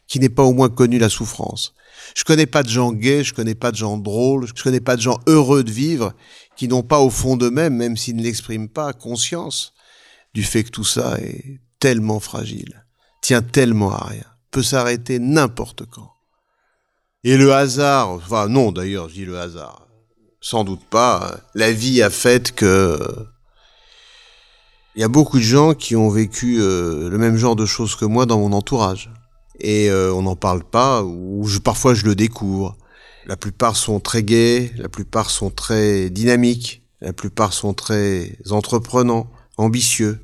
qui 0.06 0.20
n'aient 0.20 0.28
pas 0.28 0.42
au 0.44 0.52
moins 0.52 0.68
connu 0.68 0.98
la 0.98 1.08
souffrance. 1.08 1.74
Je 2.16 2.24
connais 2.24 2.46
pas 2.46 2.62
de 2.62 2.68
gens 2.68 2.92
gays, 2.92 3.24
je 3.24 3.34
connais 3.34 3.54
pas 3.54 3.70
de 3.70 3.76
gens 3.76 3.96
drôles, 3.98 4.46
je 4.46 4.62
connais 4.62 4.80
pas 4.80 4.96
de 4.96 5.02
gens 5.02 5.18
heureux 5.26 5.62
de 5.62 5.70
vivre 5.70 6.14
qui 6.56 6.68
n'ont 6.68 6.82
pas 6.82 7.00
au 7.00 7.10
fond 7.10 7.36
d'eux-mêmes, 7.36 7.76
même 7.76 7.96
s'ils 7.96 8.16
ne 8.16 8.22
l'expriment 8.22 8.68
pas, 8.68 8.92
conscience 8.92 9.72
du 10.34 10.42
fait 10.42 10.64
que 10.64 10.70
tout 10.70 10.84
ça 10.84 11.16
est 11.20 11.60
tellement 11.78 12.20
fragile, 12.20 12.84
tient 13.22 13.42
tellement 13.42 13.92
à 13.92 14.06
rien, 14.06 14.24
peut 14.50 14.62
s'arrêter 14.62 15.18
n'importe 15.18 15.84
quand. 15.86 16.12
Et 17.24 17.36
le 17.36 17.52
hasard, 17.52 18.10
enfin 18.10 18.48
non 18.48 18.72
d'ailleurs, 18.72 19.08
je 19.08 19.14
dis 19.14 19.24
le 19.24 19.38
hasard, 19.38 19.86
sans 20.40 20.64
doute 20.64 20.84
pas, 20.84 21.40
la 21.54 21.72
vie 21.72 22.02
a 22.02 22.10
fait 22.10 22.52
que 22.52 22.98
il 24.98 25.00
y 25.00 25.04
a 25.04 25.08
beaucoup 25.08 25.38
de 25.38 25.44
gens 25.44 25.74
qui 25.74 25.94
ont 25.94 26.08
vécu 26.08 26.56
euh, 26.58 27.08
le 27.08 27.18
même 27.18 27.36
genre 27.36 27.54
de 27.54 27.66
choses 27.66 27.94
que 27.94 28.04
moi 28.04 28.26
dans 28.26 28.40
mon 28.40 28.52
entourage 28.52 29.12
et 29.60 29.88
euh, 29.90 30.12
on 30.12 30.22
n'en 30.22 30.34
parle 30.34 30.64
pas, 30.64 31.04
ou 31.04 31.46
je, 31.46 31.60
parfois 31.60 31.94
je 31.94 32.04
le 32.04 32.16
découvre. 32.16 32.76
La 33.26 33.36
plupart 33.36 33.76
sont 33.76 34.00
très 34.00 34.24
gays, 34.24 34.72
la 34.76 34.88
plupart 34.88 35.30
sont 35.30 35.50
très 35.50 36.10
dynamiques, 36.10 36.82
la 37.00 37.12
plupart 37.12 37.52
sont 37.52 37.74
très 37.74 38.38
entreprenants, 38.50 39.30
ambitieux. 39.56 40.18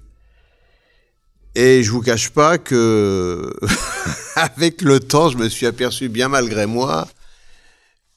Et 1.54 1.84
je 1.84 1.92
vous 1.92 2.00
cache 2.00 2.30
pas 2.30 2.58
que, 2.58 3.54
avec 4.34 4.82
le 4.82 4.98
temps, 4.98 5.28
je 5.28 5.38
me 5.38 5.48
suis 5.48 5.66
aperçu 5.66 6.08
bien 6.08 6.28
malgré 6.28 6.66
moi 6.66 7.06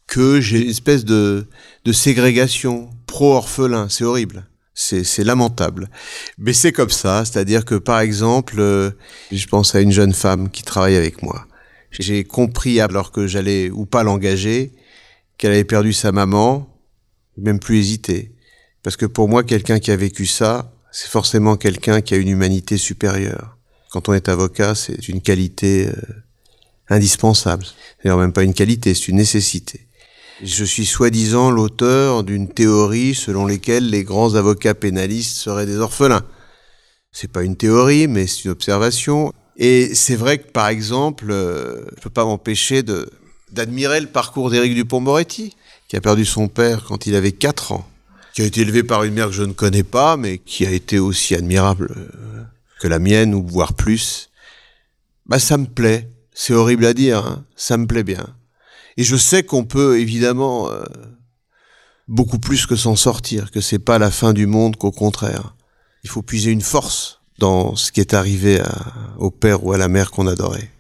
que 0.08 0.42
j'ai 0.42 0.64
une 0.64 0.72
espèce 0.72 1.06
de, 1.06 1.46
de 1.86 1.92
ségrégation 1.92 2.90
pro-orphelin. 3.06 3.90
C'est 3.90 4.06
horrible 4.06 4.47
c'est 4.78 5.24
lamentable. 5.24 5.90
Mais 6.38 6.54
c'est 6.54 6.72
comme 6.72 6.92
ça, 6.92 7.26
c'est-à-dire 7.26 7.66
que 7.66 7.76
par 7.76 8.00
exemple, 8.00 8.60
euh, 8.60 8.92
je 9.32 9.48
pense 9.48 9.74
à 9.74 9.82
une 9.82 9.92
jeune 9.92 10.14
femme 10.14 10.50
qui 10.50 10.62
travaille 10.62 10.96
avec 10.96 11.24
moi. 11.24 11.48
J'ai 11.92 12.24
compris 12.24 12.80
alors 12.80 13.12
que 13.12 13.26
j'allais 13.26 13.72
ou 13.72 13.86
pas 13.86 14.04
l'engager 14.04 14.72
qu'elle 15.38 15.52
avait 15.52 15.64
perdu 15.64 15.94
sa 15.94 16.12
maman, 16.12 16.70
même 17.38 17.60
plus 17.60 17.80
hésité. 17.80 18.36
Parce 18.84 18.98
que 18.98 19.08
pour 19.08 19.28
moi, 19.28 19.44
quelqu'un 19.44 19.80
qui 19.80 19.90
a 19.90 19.96
vécu 19.96 20.28
ça, 20.28 20.72
c'est 20.92 21.10
forcément 21.10 21.58
quelqu'un 21.58 22.02
qui 22.02 22.14
a 22.14 22.18
une 22.18 22.30
humanité 22.30 22.78
supérieure. 22.78 23.58
Quand 23.90 24.10
on 24.10 24.14
est 24.14 24.30
avocat, 24.30 24.76
c'est 24.76 25.08
une 25.08 25.22
qualité 25.22 25.88
euh, 25.88 25.94
indispensable. 26.90 27.66
C'est 28.04 28.16
même 28.16 28.34
pas 28.34 28.44
une 28.44 28.54
qualité, 28.54 28.94
c'est 28.94 29.08
une 29.08 29.18
nécessité. 29.18 29.87
Je 30.44 30.64
suis 30.64 30.86
soi-disant 30.86 31.50
l'auteur 31.50 32.24
d'une 32.24 32.48
théorie 32.48 33.16
selon 33.16 33.48
laquelle 33.48 33.90
les 33.90 34.04
grands 34.04 34.36
avocats 34.36 34.76
pénalistes 34.76 35.38
seraient 35.38 35.66
des 35.66 35.78
orphelins. 35.78 36.24
C'est 37.12 37.32
pas 37.32 37.42
une 37.42 37.56
théorie, 37.56 38.08
mais 38.08 38.28
c'est 38.28 38.46
une 38.46 38.52
observation. 38.52 39.34
Et 39.58 39.96
c'est 39.96 40.16
vrai 40.16 40.38
que, 40.38 40.52
par 40.52 40.68
exemple, 40.68 41.32
euh, 41.32 41.84
je 41.96 42.02
peux 42.04 42.12
pas 42.12 42.26
m'empêcher 42.26 42.84
de, 42.84 43.10
d'admirer 43.52 44.00
le 44.00 44.08
parcours 44.08 44.52
d'Éric 44.52 44.76
Dupont-Moretti, 44.76 45.56
qui 45.88 45.96
a 45.96 46.02
perdu 46.02 46.24
son 46.24 46.48
père 46.48 46.84
quand 46.84 47.08
il 47.08 47.16
avait 47.16 47.32
4 47.32 47.72
ans, 47.72 47.90
qui 48.36 48.44
a 48.44 48.46
été 48.46 48.62
élevé 48.62 48.84
par 48.84 49.04
une 49.04 49.16
mère 49.16 49.28
que 49.28 49.34
je 49.34 49.42
ne 49.42 49.54
connais 49.54 49.84
pas, 49.84 50.18
mais 50.18 50.38
qui 50.38 50.68
a 50.68 50.70
été 50.70 51.00
aussi 51.00 51.34
admirable 51.34 51.96
euh, 51.98 52.44
que 52.80 52.88
la 52.88 53.00
mienne, 53.00 53.34
ou 53.34 53.44
voire 53.44 53.74
plus. 53.74 54.30
Bah, 55.26 55.40
ça 55.40 55.58
me 55.58 55.66
plaît. 55.66 56.08
C'est 56.32 56.54
horrible 56.54 56.86
à 56.86 56.94
dire, 56.94 57.26
hein. 57.26 57.44
ça 57.56 57.78
me 57.78 57.88
plaît 57.88 58.04
bien. 58.04 58.37
Et 58.98 59.04
je 59.04 59.16
sais 59.16 59.44
qu'on 59.44 59.64
peut 59.64 60.00
évidemment 60.00 60.70
euh, 60.72 60.84
beaucoup 62.08 62.40
plus 62.40 62.66
que 62.66 62.76
s'en 62.76 62.96
sortir, 62.96 63.52
que 63.52 63.62
c'est 63.62 63.80
pas 63.80 64.00
la 64.00 64.12
fin 64.12 64.34
du 64.34 64.48
monde, 64.48 64.76
qu'au 64.76 64.92
contraire, 64.92 65.56
il 66.04 66.10
faut 66.10 66.24
puiser 66.24 66.52
une 66.52 66.62
force 66.62 67.22
dans 67.38 67.76
ce 67.76 67.92
qui 67.92 68.00
est 68.00 68.14
arrivé 68.14 68.60
au 69.20 69.30
père 69.30 69.64
ou 69.64 69.72
à 69.72 69.78
la 69.78 69.88
mère 69.88 70.10
qu'on 70.10 70.26
adorait. 70.26 70.72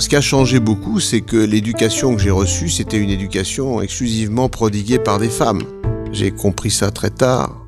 ce 0.00 0.08
qui 0.08 0.16
a 0.16 0.20
changé 0.22 0.60
beaucoup, 0.60 0.98
c'est 0.98 1.20
que 1.20 1.36
l'éducation 1.36 2.16
que 2.16 2.22
j'ai 2.22 2.30
reçue, 2.30 2.70
c'était 2.70 2.96
une 2.96 3.10
éducation 3.10 3.82
exclusivement 3.82 4.48
prodiguée 4.48 4.98
par 4.98 5.18
des 5.18 5.28
femmes. 5.28 5.62
J'ai 6.10 6.30
compris 6.30 6.70
ça 6.70 6.90
très 6.90 7.10
tard. 7.10 7.59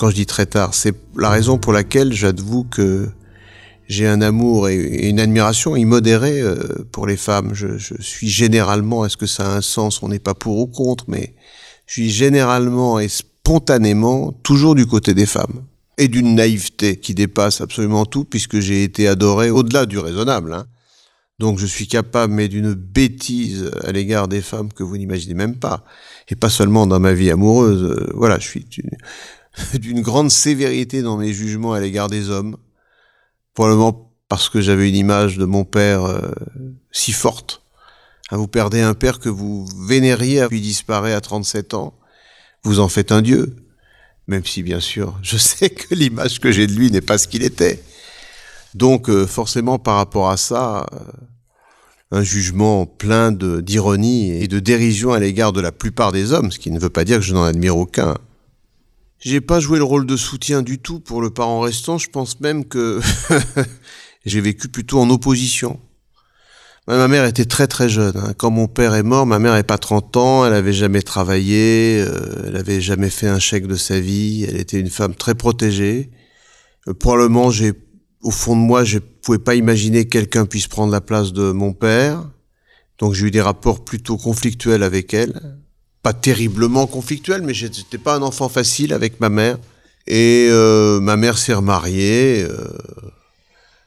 Quand 0.00 0.08
je 0.08 0.14
dis 0.14 0.24
très 0.24 0.46
tard, 0.46 0.72
c'est 0.72 0.94
la 1.14 1.28
raison 1.28 1.58
pour 1.58 1.74
laquelle 1.74 2.14
j'avoue 2.14 2.64
que 2.64 3.10
j'ai 3.86 4.06
un 4.06 4.22
amour 4.22 4.70
et 4.70 5.10
une 5.10 5.20
admiration 5.20 5.76
immodérée 5.76 6.40
euh, 6.40 6.86
pour 6.90 7.06
les 7.06 7.18
femmes. 7.18 7.50
Je, 7.52 7.76
suis 8.00 8.30
généralement, 8.30 9.04
est-ce 9.04 9.18
que 9.18 9.26
ça 9.26 9.52
a 9.52 9.56
un 9.58 9.60
sens 9.60 10.02
On 10.02 10.08
n'est 10.08 10.18
pas 10.18 10.32
pour 10.32 10.58
ou 10.58 10.66
contre, 10.68 11.04
mais 11.08 11.34
je 11.84 11.92
suis 11.92 12.08
généralement 12.08 12.98
et 12.98 13.08
spontanément 13.08 14.32
toujours 14.32 14.74
du 14.74 14.86
côté 14.86 15.12
des 15.12 15.26
femmes. 15.26 15.66
Et 15.98 16.08
d'une 16.08 16.34
naïveté 16.34 16.98
qui 16.98 17.14
dépasse 17.14 17.60
absolument 17.60 18.06
tout, 18.06 18.24
puisque 18.24 18.58
j'ai 18.58 18.84
été 18.84 19.06
adoré 19.06 19.50
au-delà 19.50 19.84
du 19.84 19.98
raisonnable. 19.98 20.54
Hein. 20.54 20.64
Donc 21.38 21.58
je 21.58 21.66
suis 21.66 21.88
capable, 21.88 22.32
mais 22.32 22.48
d'une 22.48 22.72
bêtise 22.72 23.70
à 23.84 23.92
l'égard 23.92 24.28
des 24.28 24.40
femmes 24.40 24.72
que 24.72 24.82
vous 24.82 24.96
n'imaginez 24.96 25.34
même 25.34 25.56
pas. 25.56 25.84
Et 26.30 26.36
pas 26.36 26.48
seulement 26.48 26.86
dans 26.86 27.00
ma 27.00 27.12
vie 27.12 27.30
amoureuse. 27.30 27.82
Euh, 27.82 28.10
voilà, 28.14 28.38
je 28.38 28.46
suis 28.46 28.64
d'une 29.74 30.00
grande 30.00 30.30
sévérité 30.30 31.02
dans 31.02 31.16
mes 31.16 31.32
jugements 31.32 31.72
à 31.72 31.80
l'égard 31.80 32.08
des 32.08 32.30
hommes, 32.30 32.56
probablement 33.54 34.12
parce 34.28 34.48
que 34.48 34.60
j'avais 34.60 34.88
une 34.88 34.96
image 34.96 35.38
de 35.38 35.44
mon 35.44 35.64
père 35.64 36.04
euh, 36.04 36.30
si 36.92 37.12
forte. 37.12 37.62
Hein, 38.30 38.36
vous 38.36 38.48
perdez 38.48 38.80
un 38.80 38.94
père 38.94 39.18
que 39.18 39.28
vous 39.28 39.66
vénériez, 39.88 40.46
puis 40.48 40.60
disparaît 40.60 41.14
à 41.14 41.20
37 41.20 41.74
ans, 41.74 41.94
vous 42.62 42.78
en 42.78 42.88
faites 42.88 43.10
un 43.10 43.22
dieu, 43.22 43.56
même 44.28 44.44
si 44.44 44.62
bien 44.62 44.80
sûr 44.80 45.18
je 45.22 45.36
sais 45.36 45.70
que 45.70 45.94
l'image 45.94 46.38
que 46.38 46.52
j'ai 46.52 46.66
de 46.66 46.72
lui 46.72 46.90
n'est 46.90 47.00
pas 47.00 47.18
ce 47.18 47.28
qu'il 47.28 47.42
était. 47.42 47.82
Donc 48.74 49.10
euh, 49.10 49.26
forcément 49.26 49.78
par 49.80 49.96
rapport 49.96 50.30
à 50.30 50.36
ça, 50.36 50.86
euh, 50.92 50.98
un 52.12 52.22
jugement 52.22 52.86
plein 52.86 53.32
d'ironie 53.32 54.30
et 54.30 54.48
de 54.48 54.58
dérision 54.58 55.12
à 55.12 55.18
l'égard 55.18 55.52
de 55.52 55.60
la 55.60 55.72
plupart 55.72 56.12
des 56.12 56.32
hommes, 56.32 56.50
ce 56.50 56.58
qui 56.58 56.70
ne 56.70 56.78
veut 56.78 56.90
pas 56.90 57.04
dire 57.04 57.18
que 57.18 57.24
je 57.24 57.34
n'en 57.34 57.44
admire 57.44 57.76
aucun. 57.76 58.16
J'ai 59.20 59.42
pas 59.42 59.60
joué 59.60 59.76
le 59.76 59.84
rôle 59.84 60.06
de 60.06 60.16
soutien 60.16 60.62
du 60.62 60.78
tout 60.78 60.98
pour 60.98 61.20
le 61.20 61.28
parent 61.28 61.60
restant. 61.60 61.98
Je 61.98 62.08
pense 62.08 62.40
même 62.40 62.64
que 62.64 63.00
j'ai 64.24 64.40
vécu 64.40 64.68
plutôt 64.68 64.98
en 64.98 65.10
opposition. 65.10 65.78
Ma 66.88 67.06
mère 67.06 67.26
était 67.26 67.44
très 67.44 67.66
très 67.66 67.90
jeune. 67.90 68.16
Hein. 68.16 68.32
Quand 68.36 68.50
mon 68.50 68.66
père 68.66 68.94
est 68.94 69.02
mort, 69.02 69.26
ma 69.26 69.38
mère 69.38 69.52
n'avait 69.52 69.62
pas 69.62 69.78
30 69.78 70.16
ans, 70.16 70.46
elle 70.46 70.54
avait 70.54 70.72
jamais 70.72 71.02
travaillé, 71.02 72.02
euh, 72.04 72.46
elle 72.46 72.56
avait 72.56 72.80
jamais 72.80 73.10
fait 73.10 73.28
un 73.28 73.38
chèque 73.38 73.66
de 73.66 73.76
sa 73.76 74.00
vie, 74.00 74.46
elle 74.48 74.58
était 74.58 74.80
une 74.80 74.88
femme 74.88 75.14
très 75.14 75.34
protégée. 75.34 76.10
Euh, 76.88 76.94
probablement, 76.94 77.52
au 78.22 78.30
fond 78.30 78.56
de 78.56 78.62
moi, 78.62 78.84
je 78.84 78.98
pouvais 78.98 79.38
pas 79.38 79.54
imaginer 79.54 80.06
que 80.06 80.10
quelqu'un 80.10 80.46
puisse 80.46 80.66
prendre 80.66 80.90
la 80.90 81.02
place 81.02 81.32
de 81.32 81.52
mon 81.52 81.74
père. 81.74 82.28
Donc 82.98 83.12
j'ai 83.12 83.26
eu 83.26 83.30
des 83.30 83.42
rapports 83.42 83.84
plutôt 83.84 84.16
conflictuels 84.16 84.82
avec 84.82 85.12
elle 85.14 85.59
pas 86.02 86.12
terriblement 86.12 86.86
conflictuel, 86.86 87.42
mais 87.42 87.54
j'étais 87.54 87.98
pas 87.98 88.14
un 88.14 88.22
enfant 88.22 88.48
facile 88.48 88.92
avec 88.92 89.20
ma 89.20 89.28
mère. 89.28 89.58
Et 90.06 90.48
euh, 90.50 91.00
ma 91.00 91.16
mère 91.16 91.38
s'est 91.38 91.54
remariée 91.54 92.42
euh, 92.42 92.68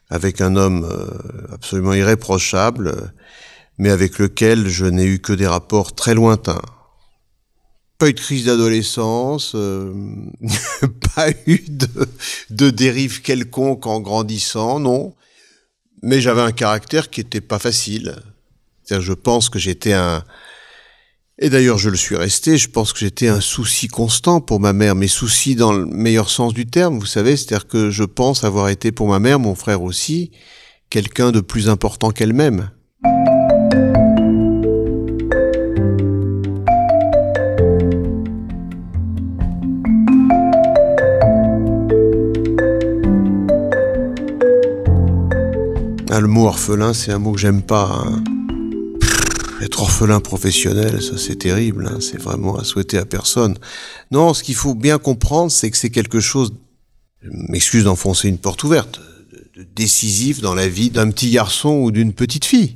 avec 0.09 0.41
un 0.41 0.55
homme 0.55 0.85
euh, 0.85 1.53
absolument 1.53 1.93
irréprochable, 1.93 3.13
mais 3.77 3.89
avec 3.89 4.19
lequel 4.19 4.69
je 4.69 4.85
n'ai 4.85 5.05
eu 5.05 5.19
que 5.19 5.33
des 5.33 5.47
rapports 5.47 5.95
très 5.95 6.13
lointains. 6.13 6.61
Pas 7.97 8.09
eu 8.09 8.13
de 8.13 8.19
crise 8.19 8.45
d'adolescence, 8.45 9.55
pas 11.15 11.29
eu 11.47 11.63
de, 11.67 11.87
de 12.51 12.69
dérive 12.69 13.21
quelconque 13.21 13.87
en 13.87 13.99
grandissant, 13.99 14.79
non. 14.79 15.15
Mais 16.03 16.21
j'avais 16.21 16.41
un 16.41 16.51
caractère 16.51 17.09
qui 17.09 17.21
était 17.21 17.41
pas 17.41 17.59
facile. 17.59 18.15
C'est-à-dire, 18.83 19.05
je 19.05 19.13
pense 19.13 19.49
que 19.49 19.57
j'étais 19.57 19.93
un, 19.93 20.23
et 21.39 21.49
d'ailleurs, 21.49 21.77
je 21.77 21.89
le 21.89 21.97
suis 21.97 22.15
resté. 22.15 22.57
Je 22.57 22.69
pense 22.69 22.93
que 22.93 22.99
j'étais 22.99 23.27
un 23.27 23.41
souci 23.41 23.87
constant 23.87 24.39
pour 24.39 24.59
ma 24.59 24.73
mère, 24.73 24.95
mais 24.95 25.07
souci 25.07 25.55
dans 25.55 25.73
le 25.73 25.85
meilleur 25.85 26.29
sens 26.29 26.53
du 26.53 26.65
terme, 26.65 26.99
vous 26.99 27.05
savez, 27.05 27.35
c'est-à-dire 27.35 27.67
que 27.67 27.89
je 27.89 28.03
pense 28.03 28.43
avoir 28.43 28.69
été 28.69 28.91
pour 28.91 29.07
ma 29.07 29.19
mère, 29.19 29.39
mon 29.39 29.55
frère 29.55 29.81
aussi, 29.81 30.31
quelqu'un 30.89 31.31
de 31.31 31.41
plus 31.41 31.69
important 31.69 32.11
qu'elle-même. 32.11 32.69
Ah, 46.15 46.19
le 46.19 46.27
mot 46.27 46.45
orphelin, 46.45 46.93
c'est 46.93 47.11
un 47.11 47.17
mot 47.17 47.31
que 47.31 47.39
j'aime 47.39 47.63
pas. 47.63 48.03
Hein. 48.05 48.23
Être 49.63 49.81
orphelin 49.81 50.19
professionnel, 50.19 51.01
ça 51.01 51.17
c'est 51.17 51.37
terrible, 51.37 51.87
hein, 51.89 51.99
c'est 52.01 52.21
vraiment 52.21 52.57
à 52.57 52.65
souhaiter 52.65 52.97
à 52.97 53.05
personne. 53.05 53.57
Non, 54.11 54.33
ce 54.33 54.43
qu'il 54.43 54.55
faut 54.55 54.75
bien 54.75 54.97
comprendre, 54.97 55.49
c'est 55.49 55.71
que 55.71 55.77
c'est 55.77 55.89
quelque 55.89 56.19
chose, 56.19 56.51
je 57.21 57.29
m'excuse 57.31 57.85
d'enfoncer 57.85 58.27
une 58.27 58.39
porte 58.39 58.61
ouverte, 58.65 58.99
décisif 59.73 60.41
dans 60.41 60.53
la 60.53 60.67
vie 60.67 60.89
d'un 60.89 61.09
petit 61.11 61.31
garçon 61.31 61.75
ou 61.75 61.91
d'une 61.91 62.11
petite 62.11 62.43
fille. 62.43 62.75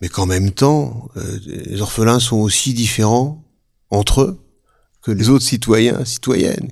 Mais 0.00 0.08
qu'en 0.08 0.26
même 0.26 0.52
temps, 0.52 1.08
euh, 1.16 1.38
les 1.46 1.80
orphelins 1.80 2.20
sont 2.20 2.36
aussi 2.36 2.74
différents 2.74 3.42
entre 3.90 4.20
eux 4.20 4.40
que 5.02 5.10
les 5.10 5.28
autres 5.28 5.44
citoyens, 5.44 6.04
citoyennes. 6.04 6.70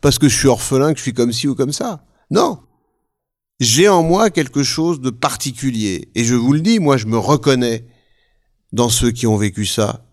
Parce 0.00 0.18
que 0.18 0.28
je 0.28 0.36
suis 0.36 0.48
orphelin, 0.48 0.92
que 0.92 0.98
je 0.98 1.02
suis 1.02 1.14
comme 1.14 1.32
ci 1.32 1.46
ou 1.46 1.54
comme 1.54 1.72
ça. 1.72 2.04
Non. 2.32 2.58
J'ai 3.60 3.88
en 3.88 4.02
moi 4.02 4.30
quelque 4.30 4.64
chose 4.64 5.00
de 5.00 5.10
particulier. 5.10 6.08
Et 6.16 6.24
je 6.24 6.34
vous 6.34 6.52
le 6.52 6.60
dis, 6.60 6.80
moi 6.80 6.96
je 6.96 7.06
me 7.06 7.16
reconnais 7.16 7.84
dans 8.74 8.88
ceux 8.88 9.12
qui 9.12 9.28
ont 9.28 9.36
vécu 9.36 9.66
ça. 9.66 10.04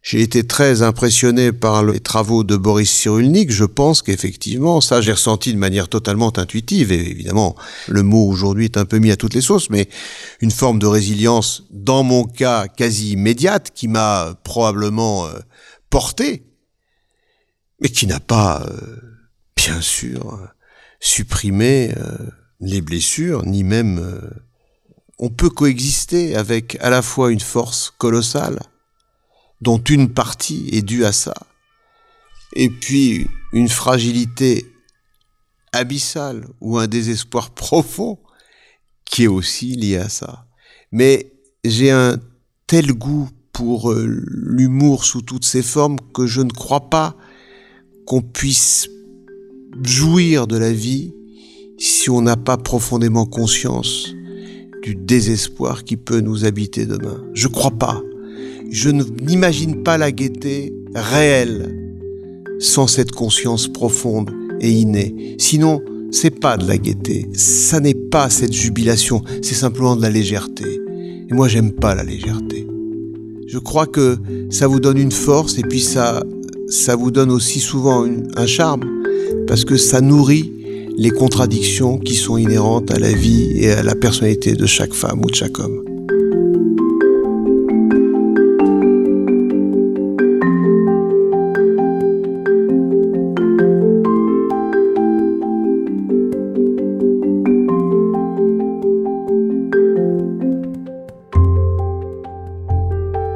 J'ai 0.00 0.22
été 0.22 0.46
très 0.46 0.80
impressionné 0.80 1.52
par 1.52 1.84
les 1.84 2.00
travaux 2.00 2.44
de 2.44 2.56
Boris 2.56 2.90
Cyrulnik. 2.90 3.50
Je 3.50 3.64
pense 3.64 4.00
qu'effectivement, 4.00 4.80
ça, 4.80 5.00
j'ai 5.02 5.12
ressenti 5.12 5.52
de 5.52 5.58
manière 5.58 5.88
totalement 5.88 6.32
intuitive. 6.38 6.92
Et 6.92 7.10
évidemment, 7.10 7.56
le 7.88 8.02
mot 8.02 8.26
aujourd'hui 8.26 8.66
est 8.66 8.78
un 8.78 8.86
peu 8.86 8.98
mis 8.98 9.10
à 9.10 9.16
toutes 9.16 9.34
les 9.34 9.42
sauces, 9.42 9.68
mais 9.70 9.88
une 10.40 10.52
forme 10.52 10.78
de 10.78 10.86
résilience, 10.86 11.64
dans 11.70 12.02
mon 12.02 12.24
cas, 12.24 12.68
quasi 12.68 13.12
immédiate, 13.12 13.72
qui 13.74 13.88
m'a 13.88 14.34
probablement 14.44 15.26
euh, 15.26 15.32
porté, 15.90 16.44
mais 17.82 17.88
qui 17.88 18.06
n'a 18.06 18.20
pas, 18.20 18.64
euh, 18.70 18.96
bien 19.56 19.80
sûr, 19.80 20.38
supprimé 21.00 21.92
euh, 21.96 22.16
les 22.60 22.80
blessures, 22.80 23.44
ni 23.44 23.64
même 23.64 24.00
on 25.22 25.28
peut 25.28 25.50
coexister 25.50 26.34
avec 26.34 26.78
à 26.80 26.88
la 26.88 27.02
fois 27.02 27.30
une 27.30 27.40
force 27.40 27.92
colossale, 27.98 28.58
dont 29.60 29.78
une 29.78 30.08
partie 30.14 30.70
est 30.72 30.80
due 30.80 31.04
à 31.04 31.12
ça, 31.12 31.34
et 32.54 32.70
puis 32.70 33.28
une 33.52 33.68
fragilité 33.68 34.66
abyssale 35.72 36.48
ou 36.62 36.78
un 36.78 36.86
désespoir 36.86 37.50
profond 37.54 38.18
qui 39.04 39.24
est 39.24 39.28
aussi 39.28 39.76
lié 39.76 39.98
à 39.98 40.08
ça. 40.08 40.46
Mais 40.90 41.34
j'ai 41.64 41.90
un 41.90 42.16
tel 42.66 42.94
goût 42.94 43.28
pour 43.52 43.92
euh, 43.92 44.06
l'humour 44.06 45.04
sous 45.04 45.20
toutes 45.20 45.44
ses 45.44 45.62
formes 45.62 45.98
que 46.14 46.26
je 46.26 46.40
ne 46.40 46.50
crois 46.50 46.88
pas 46.88 47.14
qu'on 48.06 48.22
puisse 48.22 48.88
jouir 49.82 50.46
de 50.46 50.56
la 50.56 50.72
vie 50.72 51.12
si 51.78 52.08
on 52.08 52.22
n'a 52.22 52.36
pas 52.36 52.56
profondément 52.56 53.26
conscience 53.26 54.14
du 54.82 54.94
désespoir 54.94 55.84
qui 55.84 55.96
peut 55.96 56.20
nous 56.20 56.44
habiter 56.44 56.86
demain. 56.86 57.22
Je 57.34 57.48
crois 57.48 57.70
pas. 57.70 58.02
Je 58.70 58.90
n'imagine 58.90 59.82
pas 59.82 59.98
la 59.98 60.12
gaieté 60.12 60.72
réelle 60.94 61.76
sans 62.58 62.86
cette 62.86 63.12
conscience 63.12 63.68
profonde 63.68 64.30
et 64.60 64.70
innée. 64.70 65.36
Sinon, 65.38 65.82
c'est 66.12 66.30
pas 66.30 66.56
de 66.56 66.66
la 66.66 66.76
gaieté, 66.76 67.28
ça 67.32 67.80
n'est 67.80 67.94
pas 67.94 68.30
cette 68.30 68.52
jubilation, 68.52 69.22
c'est 69.42 69.54
simplement 69.54 69.96
de 69.96 70.02
la 70.02 70.10
légèreté. 70.10 70.80
Et 71.30 71.32
moi, 71.32 71.48
j'aime 71.48 71.72
pas 71.72 71.94
la 71.94 72.02
légèreté. 72.02 72.66
Je 73.46 73.58
crois 73.58 73.86
que 73.86 74.16
ça 74.50 74.66
vous 74.66 74.80
donne 74.80 74.98
une 74.98 75.12
force 75.12 75.58
et 75.58 75.62
puis 75.62 75.80
ça, 75.80 76.22
ça 76.68 76.96
vous 76.96 77.10
donne 77.10 77.30
aussi 77.30 77.60
souvent 77.60 78.06
un 78.36 78.46
charme 78.46 78.84
parce 79.46 79.64
que 79.64 79.76
ça 79.76 80.00
nourrit 80.00 80.52
les 81.00 81.08
contradictions 81.08 81.96
qui 81.96 82.14
sont 82.14 82.36
inhérentes 82.36 82.90
à 82.90 82.98
la 82.98 83.10
vie 83.10 83.52
et 83.54 83.72
à 83.72 83.82
la 83.82 83.94
personnalité 83.94 84.52
de 84.52 84.66
chaque 84.66 84.92
femme 84.92 85.22
ou 85.24 85.30
de 85.30 85.34
chaque 85.34 85.58
homme. 85.58 85.82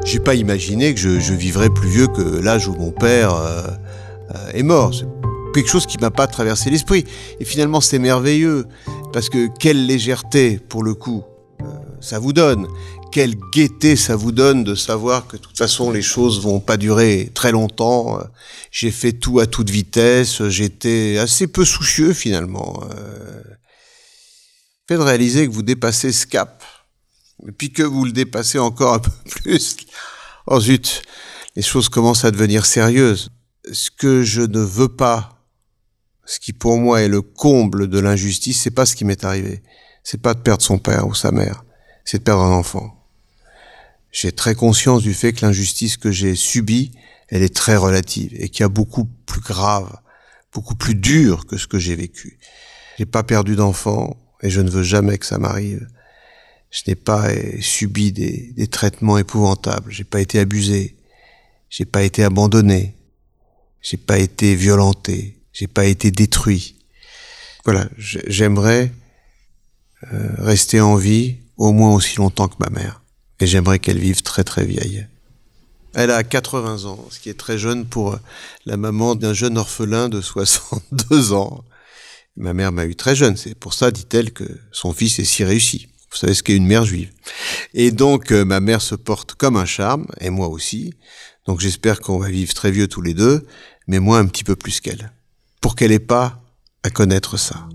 J'ai 0.05 0.21
pas 0.21 0.35
imaginé 0.35 0.93
que 0.93 1.01
je, 1.01 1.33
vivrais 1.33 1.71
plus 1.71 1.89
vieux 1.89 2.09
que 2.09 2.43
l'âge 2.43 2.69
où 2.69 2.75
mon 2.75 2.91
père 2.91 3.35
euh, 3.35 3.63
euh, 4.35 4.51
est 4.53 4.63
mort 4.63 4.93
quelque 5.55 5.71
chose 5.71 5.87
qui 5.87 5.99
m'a 5.99 6.11
pas 6.11 6.27
traversé 6.27 6.71
l'esprit. 6.71 7.05
Et 7.41 7.45
finalement, 7.45 7.81
c'est 7.81 7.99
merveilleux, 7.99 8.67
parce 9.13 9.29
que 9.29 9.49
quelle 9.59 9.87
légèreté, 9.87 10.59
pour 10.59 10.83
le 10.83 10.95
coup, 10.95 11.25
euh, 11.61 11.65
ça 12.01 12.19
vous 12.19 12.33
donne. 12.33 12.67
Quelle 13.13 13.37
gaieté 13.53 13.95
ça 13.95 14.17
vous 14.17 14.33
donne 14.33 14.65
de 14.65 14.75
savoir 14.75 15.29
que 15.29 15.37
de 15.37 15.43
toute 15.43 15.57
façon 15.57 15.93
les 15.93 16.03
choses 16.03 16.41
vont 16.41 16.59
pas 16.59 16.77
durer 16.77 17.31
très 17.33 17.53
longtemps. 17.53 18.19
J'ai 18.73 18.91
fait 18.91 19.13
tout 19.13 19.39
à 19.39 19.47
toute 19.47 19.71
vitesse, 19.71 20.49
j'étais 20.49 21.19
assez 21.19 21.47
peu 21.47 21.65
soucieux 21.65 22.13
finalement. 22.13 22.83
Euh, 22.91 23.41
fait 24.89 24.97
de 24.97 25.03
réaliser 25.03 25.47
que 25.47 25.53
vous 25.53 25.63
dépassez 25.63 26.11
ce 26.11 26.27
cap, 26.27 26.65
et 27.47 27.53
puis 27.53 27.73
que 27.73 27.85
vous 27.85 28.05
le 28.05 28.13
dépassez 28.13 28.59
encore 28.59 28.95
un 28.95 28.99
peu 28.99 29.13
plus. 29.43 29.77
Oh 30.49 30.61
zut, 30.61 31.03
les 31.55 31.63
choses 31.63 31.89
commencent 31.89 32.25
à 32.25 32.33
devenir 32.33 32.67
sérieuses. 32.67 33.31
Ce 33.73 33.91
que 33.91 34.25
je 34.25 34.43
ne 34.43 34.59
veux 34.59 34.89
pas 34.89 35.34
ce 36.27 36.41
qui 36.41 36.53
pour 36.53 36.79
moi 36.79 37.03
est 37.03 37.09
le 37.09 37.23
comble 37.23 37.89
de 37.89 37.99
l'injustice, 37.99 38.63
c'est 38.63 38.71
pas 38.71 38.87
ce 38.87 38.97
qui 38.97 39.05
m'est 39.05 39.25
arrivé. 39.25 39.63
C'est 40.03 40.21
pas 40.21 40.35
de 40.35 40.41
perdre 40.41 40.63
son 40.63 40.79
père 40.79 41.07
ou 41.07 41.15
sa 41.15 41.31
mère, 41.31 41.65
c'est 42.05 42.19
de 42.19 42.23
perdre 42.23 42.43
un 42.43 42.53
enfant. 42.53 43.09
J'ai 44.13 44.33
très 44.33 44.55
conscience 44.55 45.03
du 45.03 45.15
fait 45.15 45.33
que 45.33 45.45
l'injustice 45.45 45.97
que 45.97 46.11
j'ai 46.11 46.35
subie, 46.35 46.93
elle 47.29 47.43
est 47.43 47.55
très 47.55 47.77
relative 47.77 48.33
et 48.39 48.49
qu'il 48.49 48.61
y 48.61 48.65
a 48.65 48.69
beaucoup 48.69 49.07
plus 49.27 49.41
grave, 49.41 49.97
beaucoup 50.53 50.77
plus 50.77 50.95
dur 50.95 51.47
que 51.47 51.57
ce 51.57 51.67
que 51.67 51.79
j'ai 51.79 51.97
vécu. 51.97 52.39
J'ai 52.97 53.07
pas 53.07 53.23
perdu 53.23 53.57
d'enfant 53.57 54.17
et 54.43 54.51
je 54.51 54.61
ne 54.61 54.71
veux 54.71 54.83
jamais 54.83 55.19
que 55.19 55.27
ça 55.27 55.39
m'arrive. 55.39 55.89
Je 56.71 56.83
n'ai 56.87 56.95
pas 56.95 57.29
subi 57.61 58.13
des, 58.13 58.53
des 58.53 58.67
traitements 58.67 59.19
épouvantables. 59.19 59.91
J'ai 59.91 60.05
pas 60.05 60.21
été 60.21 60.39
abusé. 60.39 60.97
J'ai 61.71 61.85
pas 61.85 62.03
été 62.03 62.23
abandonné. 62.23 62.97
J'ai 63.81 63.97
pas 63.97 64.19
été 64.19 64.55
violenté 64.55 65.44
j'ai 65.55 65.69
pas 65.69 65.87
été 65.87 66.11
détruit. 66.11 66.77
Voilà, 67.65 67.89
j'aimerais 67.97 68.93
euh, 70.13 70.29
rester 70.39 70.83
en 70.83 70.97
vie 70.97 71.37
au 71.57 71.73
moins 71.73 71.95
aussi 71.95 72.17
longtemps 72.19 72.49
que 72.49 72.57
ma 72.59 72.69
mère. 72.69 73.03
Et 73.41 73.47
j'aimerais 73.47 73.79
qu'elle 73.79 73.99
vive 73.99 74.23
très 74.23 74.45
très 74.45 74.67
vieille. 74.67 75.07
Elle 75.95 76.11
a 76.11 76.25
80 76.25 76.85
ans, 76.85 77.07
ce 77.09 77.21
qui 77.21 77.31
est 77.31 77.39
très 77.39 77.57
jeune 77.57 77.87
pour 77.87 78.19
la 78.67 78.77
maman 78.77 79.15
d'un 79.15 79.33
jeune 79.33 79.57
orphelin 79.57 80.09
de 80.09 80.21
62 80.21 81.33
ans. 81.33 81.65
Ma 82.37 82.53
mère 82.53 82.73
m'a 82.73 82.85
eu 82.85 82.97
très 82.97 83.15
jeune, 83.15 83.37
c'est 83.37 83.55
pour 83.55 83.75
ça, 83.75 83.93
dit-elle, 83.93 84.33
que 84.33 84.45
son 84.73 84.93
fils 84.93 85.21
est 85.21 85.25
si 85.25 85.45
réussi. 85.45 85.87
Vous 86.11 86.17
savez 86.17 86.35
ce 86.35 86.43
qu'est 86.43 86.57
une 86.57 86.67
mère 86.67 86.85
juive. 86.85 87.13
Et 87.75 87.93
donc, 87.93 88.33
euh, 88.33 88.45
ma 88.45 88.59
mère 88.59 88.83
se 88.83 88.97
porte 88.97 89.35
comme 89.35 89.57
un 89.57 89.65
charme, 89.65 90.07
et 90.21 90.31
moi 90.31 90.49
aussi. 90.49 90.95
Donc 91.47 91.61
j'espère 91.61 92.01
qu'on 92.01 92.19
va 92.19 92.29
vivre 92.29 92.53
très 92.55 92.73
vieux 92.73 92.89
tous 92.89 93.03
les 93.03 93.15
deux, 93.15 93.47
mais 93.87 94.01
moi 94.01 94.19
un 94.19 94.27
petit 94.27 94.45
peu 94.45 94.57
plus 94.57 94.81
qu'elle 94.81 95.13
pour 95.65 95.77
qu'elle 95.77 95.93
n'ait 95.93 95.99
pas 95.99 96.43
à 96.83 96.91
connaître 96.91 97.39
ça. 97.39 97.67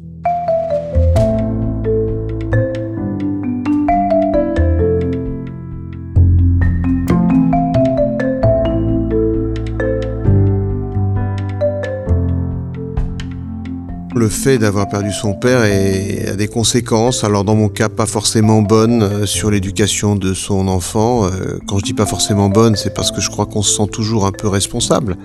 Le 14.20 14.28
fait 14.28 14.58
d'avoir 14.58 14.90
perdu 14.90 15.14
son 15.14 15.34
père 15.34 15.62
a 15.62 16.36
des 16.36 16.48
conséquences, 16.50 17.24
alors 17.24 17.46
dans 17.46 17.56
mon 17.56 17.70
cas 17.70 17.88
pas 17.88 18.06
forcément 18.06 18.62
bonnes, 18.62 19.02
euh, 19.02 19.26
sur 19.26 19.50
l'éducation 19.50 20.18
de 20.18 20.34
son 20.34 20.68
enfant. 20.68 21.26
Euh, 21.26 21.58
quand 21.68 21.80
je 21.80 21.86
dis 21.86 21.94
pas 21.94 22.06
forcément 22.06 22.50
bonne, 22.50 22.76
c'est 22.76 22.94
parce 22.94 23.12
que 23.12 23.22
je 23.22 23.30
crois 23.30 23.46
qu'on 23.46 23.64
se 23.64 23.78
sent 23.78 23.88
toujours 23.92 24.26
un 24.26 24.34
peu 24.34 24.50
responsable 24.50 25.16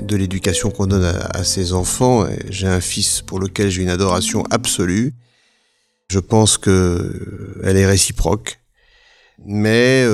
de 0.00 0.16
l'éducation 0.16 0.70
qu'on 0.70 0.86
donne 0.86 1.04
à, 1.04 1.42
ses 1.42 1.72
enfants. 1.72 2.24
J'ai 2.48 2.68
un 2.68 2.80
fils 2.80 3.20
pour 3.20 3.40
lequel 3.40 3.68
j'ai 3.68 3.82
une 3.82 3.90
adoration 3.90 4.44
absolue. 4.50 5.12
Je 6.08 6.20
pense 6.20 6.56
que 6.56 6.70
euh, 6.70 7.60
elle 7.64 7.76
est 7.76 7.86
réciproque, 7.86 8.60
mais 9.44 10.06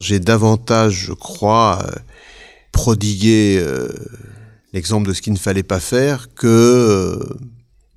j'ai 0.00 0.20
davantage, 0.20 0.92
je 1.06 1.12
crois, 1.12 1.78
prodigué 2.72 3.64
l'exemple 4.72 5.08
de 5.08 5.12
ce 5.12 5.22
qu'il 5.22 5.32
ne 5.32 5.38
fallait 5.38 5.62
pas 5.62 5.80
faire 5.80 6.32
que 6.34 6.46
euh, 6.46 7.38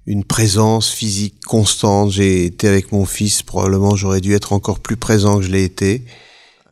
une 0.05 0.23
présence 0.23 0.89
physique 0.89 1.39
constante. 1.45 2.11
J'ai 2.11 2.45
été 2.45 2.67
avec 2.67 2.91
mon 2.91 3.05
fils, 3.05 3.43
probablement 3.43 3.95
j'aurais 3.95 4.21
dû 4.21 4.33
être 4.33 4.53
encore 4.53 4.79
plus 4.79 4.97
présent 4.97 5.37
que 5.37 5.43
je 5.43 5.51
l'ai 5.51 5.63
été. 5.63 6.03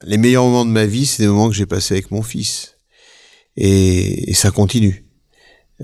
Les 0.03 0.17
meilleurs 0.17 0.43
moments 0.45 0.65
de 0.65 0.71
ma 0.71 0.85
vie, 0.85 1.05
c'est 1.05 1.23
des 1.23 1.29
moments 1.29 1.49
que 1.49 1.55
j'ai 1.55 1.65
passés 1.65 1.93
avec 1.93 2.11
mon 2.11 2.23
fils. 2.23 2.75
Et, 3.57 4.33
ça 4.33 4.49
continue 4.49 5.05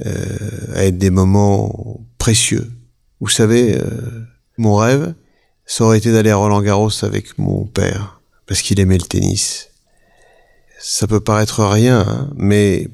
euh, 0.06 0.76
à 0.76 0.86
être 0.86 0.98
des 0.98 1.10
moments 1.10 2.02
précieux. 2.18 2.72
Vous 3.20 3.28
savez, 3.28 3.76
euh, 3.76 4.26
mon 4.58 4.76
rêve, 4.76 5.14
ça 5.66 5.84
aurait 5.84 5.98
été 5.98 6.12
d'aller 6.12 6.30
à 6.30 6.38
Roland 6.38 6.62
Garros 6.62 7.04
avec 7.04 7.38
mon 7.38 7.66
père, 7.66 8.22
parce 8.48 8.62
qu'il 8.62 8.80
aimait 8.80 8.98
le 8.98 9.04
tennis. 9.04 9.70
Ça 10.80 11.08
peut 11.08 11.20
paraître 11.20 11.64
rien, 11.66 12.00
hein, 12.00 12.32
mais 12.36 12.88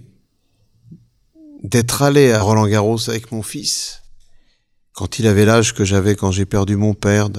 d'être 1.64 2.02
allé 2.02 2.32
à 2.32 2.42
Roland 2.42 2.68
Garros 2.68 3.10
avec 3.10 3.32
mon 3.32 3.42
fils, 3.42 4.02
quand 4.94 5.20
il 5.20 5.28
avait 5.28 5.46
l'âge 5.46 5.74
que 5.74 5.86
j'avais 5.86 6.16
quand 6.16 6.32
j'ai 6.32 6.46
perdu 6.46 6.76
mon 6.76 6.94
père, 6.94 7.30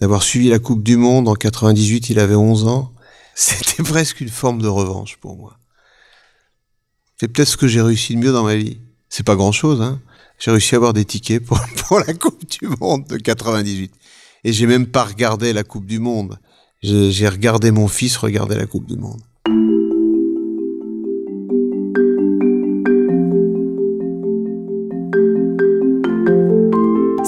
d'avoir 0.00 0.22
suivi 0.22 0.48
la 0.48 0.58
Coupe 0.58 0.82
du 0.82 0.96
Monde 0.96 1.28
en 1.28 1.34
98, 1.34 2.10
il 2.10 2.18
avait 2.18 2.34
11 2.34 2.68
ans, 2.68 2.94
c'était 3.34 3.82
presque 3.82 4.20
une 4.20 4.28
forme 4.28 4.62
de 4.62 4.68
revanche 4.68 5.16
pour 5.16 5.36
moi. 5.36 5.58
C'est 7.18 7.28
peut-être 7.28 7.48
ce 7.48 7.56
que 7.56 7.66
j'ai 7.66 7.80
réussi 7.80 8.12
le 8.12 8.20
mieux 8.20 8.32
dans 8.32 8.44
ma 8.44 8.56
vie. 8.56 8.78
C'est 9.08 9.24
pas 9.24 9.36
grand 9.36 9.52
chose, 9.52 9.80
hein. 9.80 10.00
J'ai 10.38 10.50
réussi 10.50 10.74
à 10.74 10.76
avoir 10.76 10.92
des 10.92 11.06
tickets 11.06 11.42
pour, 11.42 11.58
pour 11.88 11.98
la 12.00 12.12
Coupe 12.12 12.44
du 12.48 12.68
Monde 12.80 13.06
de 13.08 13.16
98. 13.16 13.92
Et 14.44 14.52
j'ai 14.52 14.66
même 14.66 14.86
pas 14.86 15.04
regardé 15.04 15.54
la 15.54 15.64
Coupe 15.64 15.86
du 15.86 15.98
Monde. 15.98 16.38
J'ai 16.82 17.28
regardé 17.28 17.70
mon 17.70 17.88
fils 17.88 18.18
regarder 18.18 18.54
la 18.54 18.66
Coupe 18.66 18.86
du 18.86 18.96
Monde. 18.96 19.22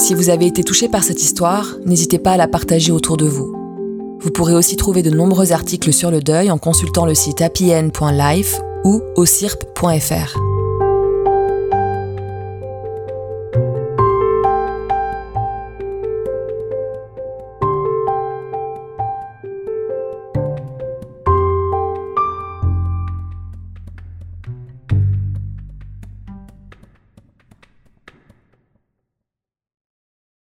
Si 0.09 0.14
vous 0.14 0.31
avez 0.31 0.47
été 0.47 0.64
touché 0.64 0.88
par 0.88 1.05
cette 1.05 1.21
histoire, 1.21 1.77
n'hésitez 1.85 2.18
pas 2.18 2.31
à 2.31 2.37
la 2.38 2.49
partager 2.49 2.92
autour 2.92 3.18
de 3.18 3.27
vous. 3.27 3.55
Vous 4.21 4.31
pourrez 4.31 4.55
aussi 4.55 4.75
trouver 4.75 5.03
de 5.03 5.11
nombreux 5.11 5.53
articles 5.53 5.92
sur 5.92 6.11
le 6.11 6.23
deuil 6.23 6.51
en 6.51 6.57
consultant 6.57 7.05
le 7.05 7.14
site 7.14 7.42
happyn.life 7.42 8.59
ou 8.85 9.03
au 9.16 9.27
cirp.fr. 9.27 10.48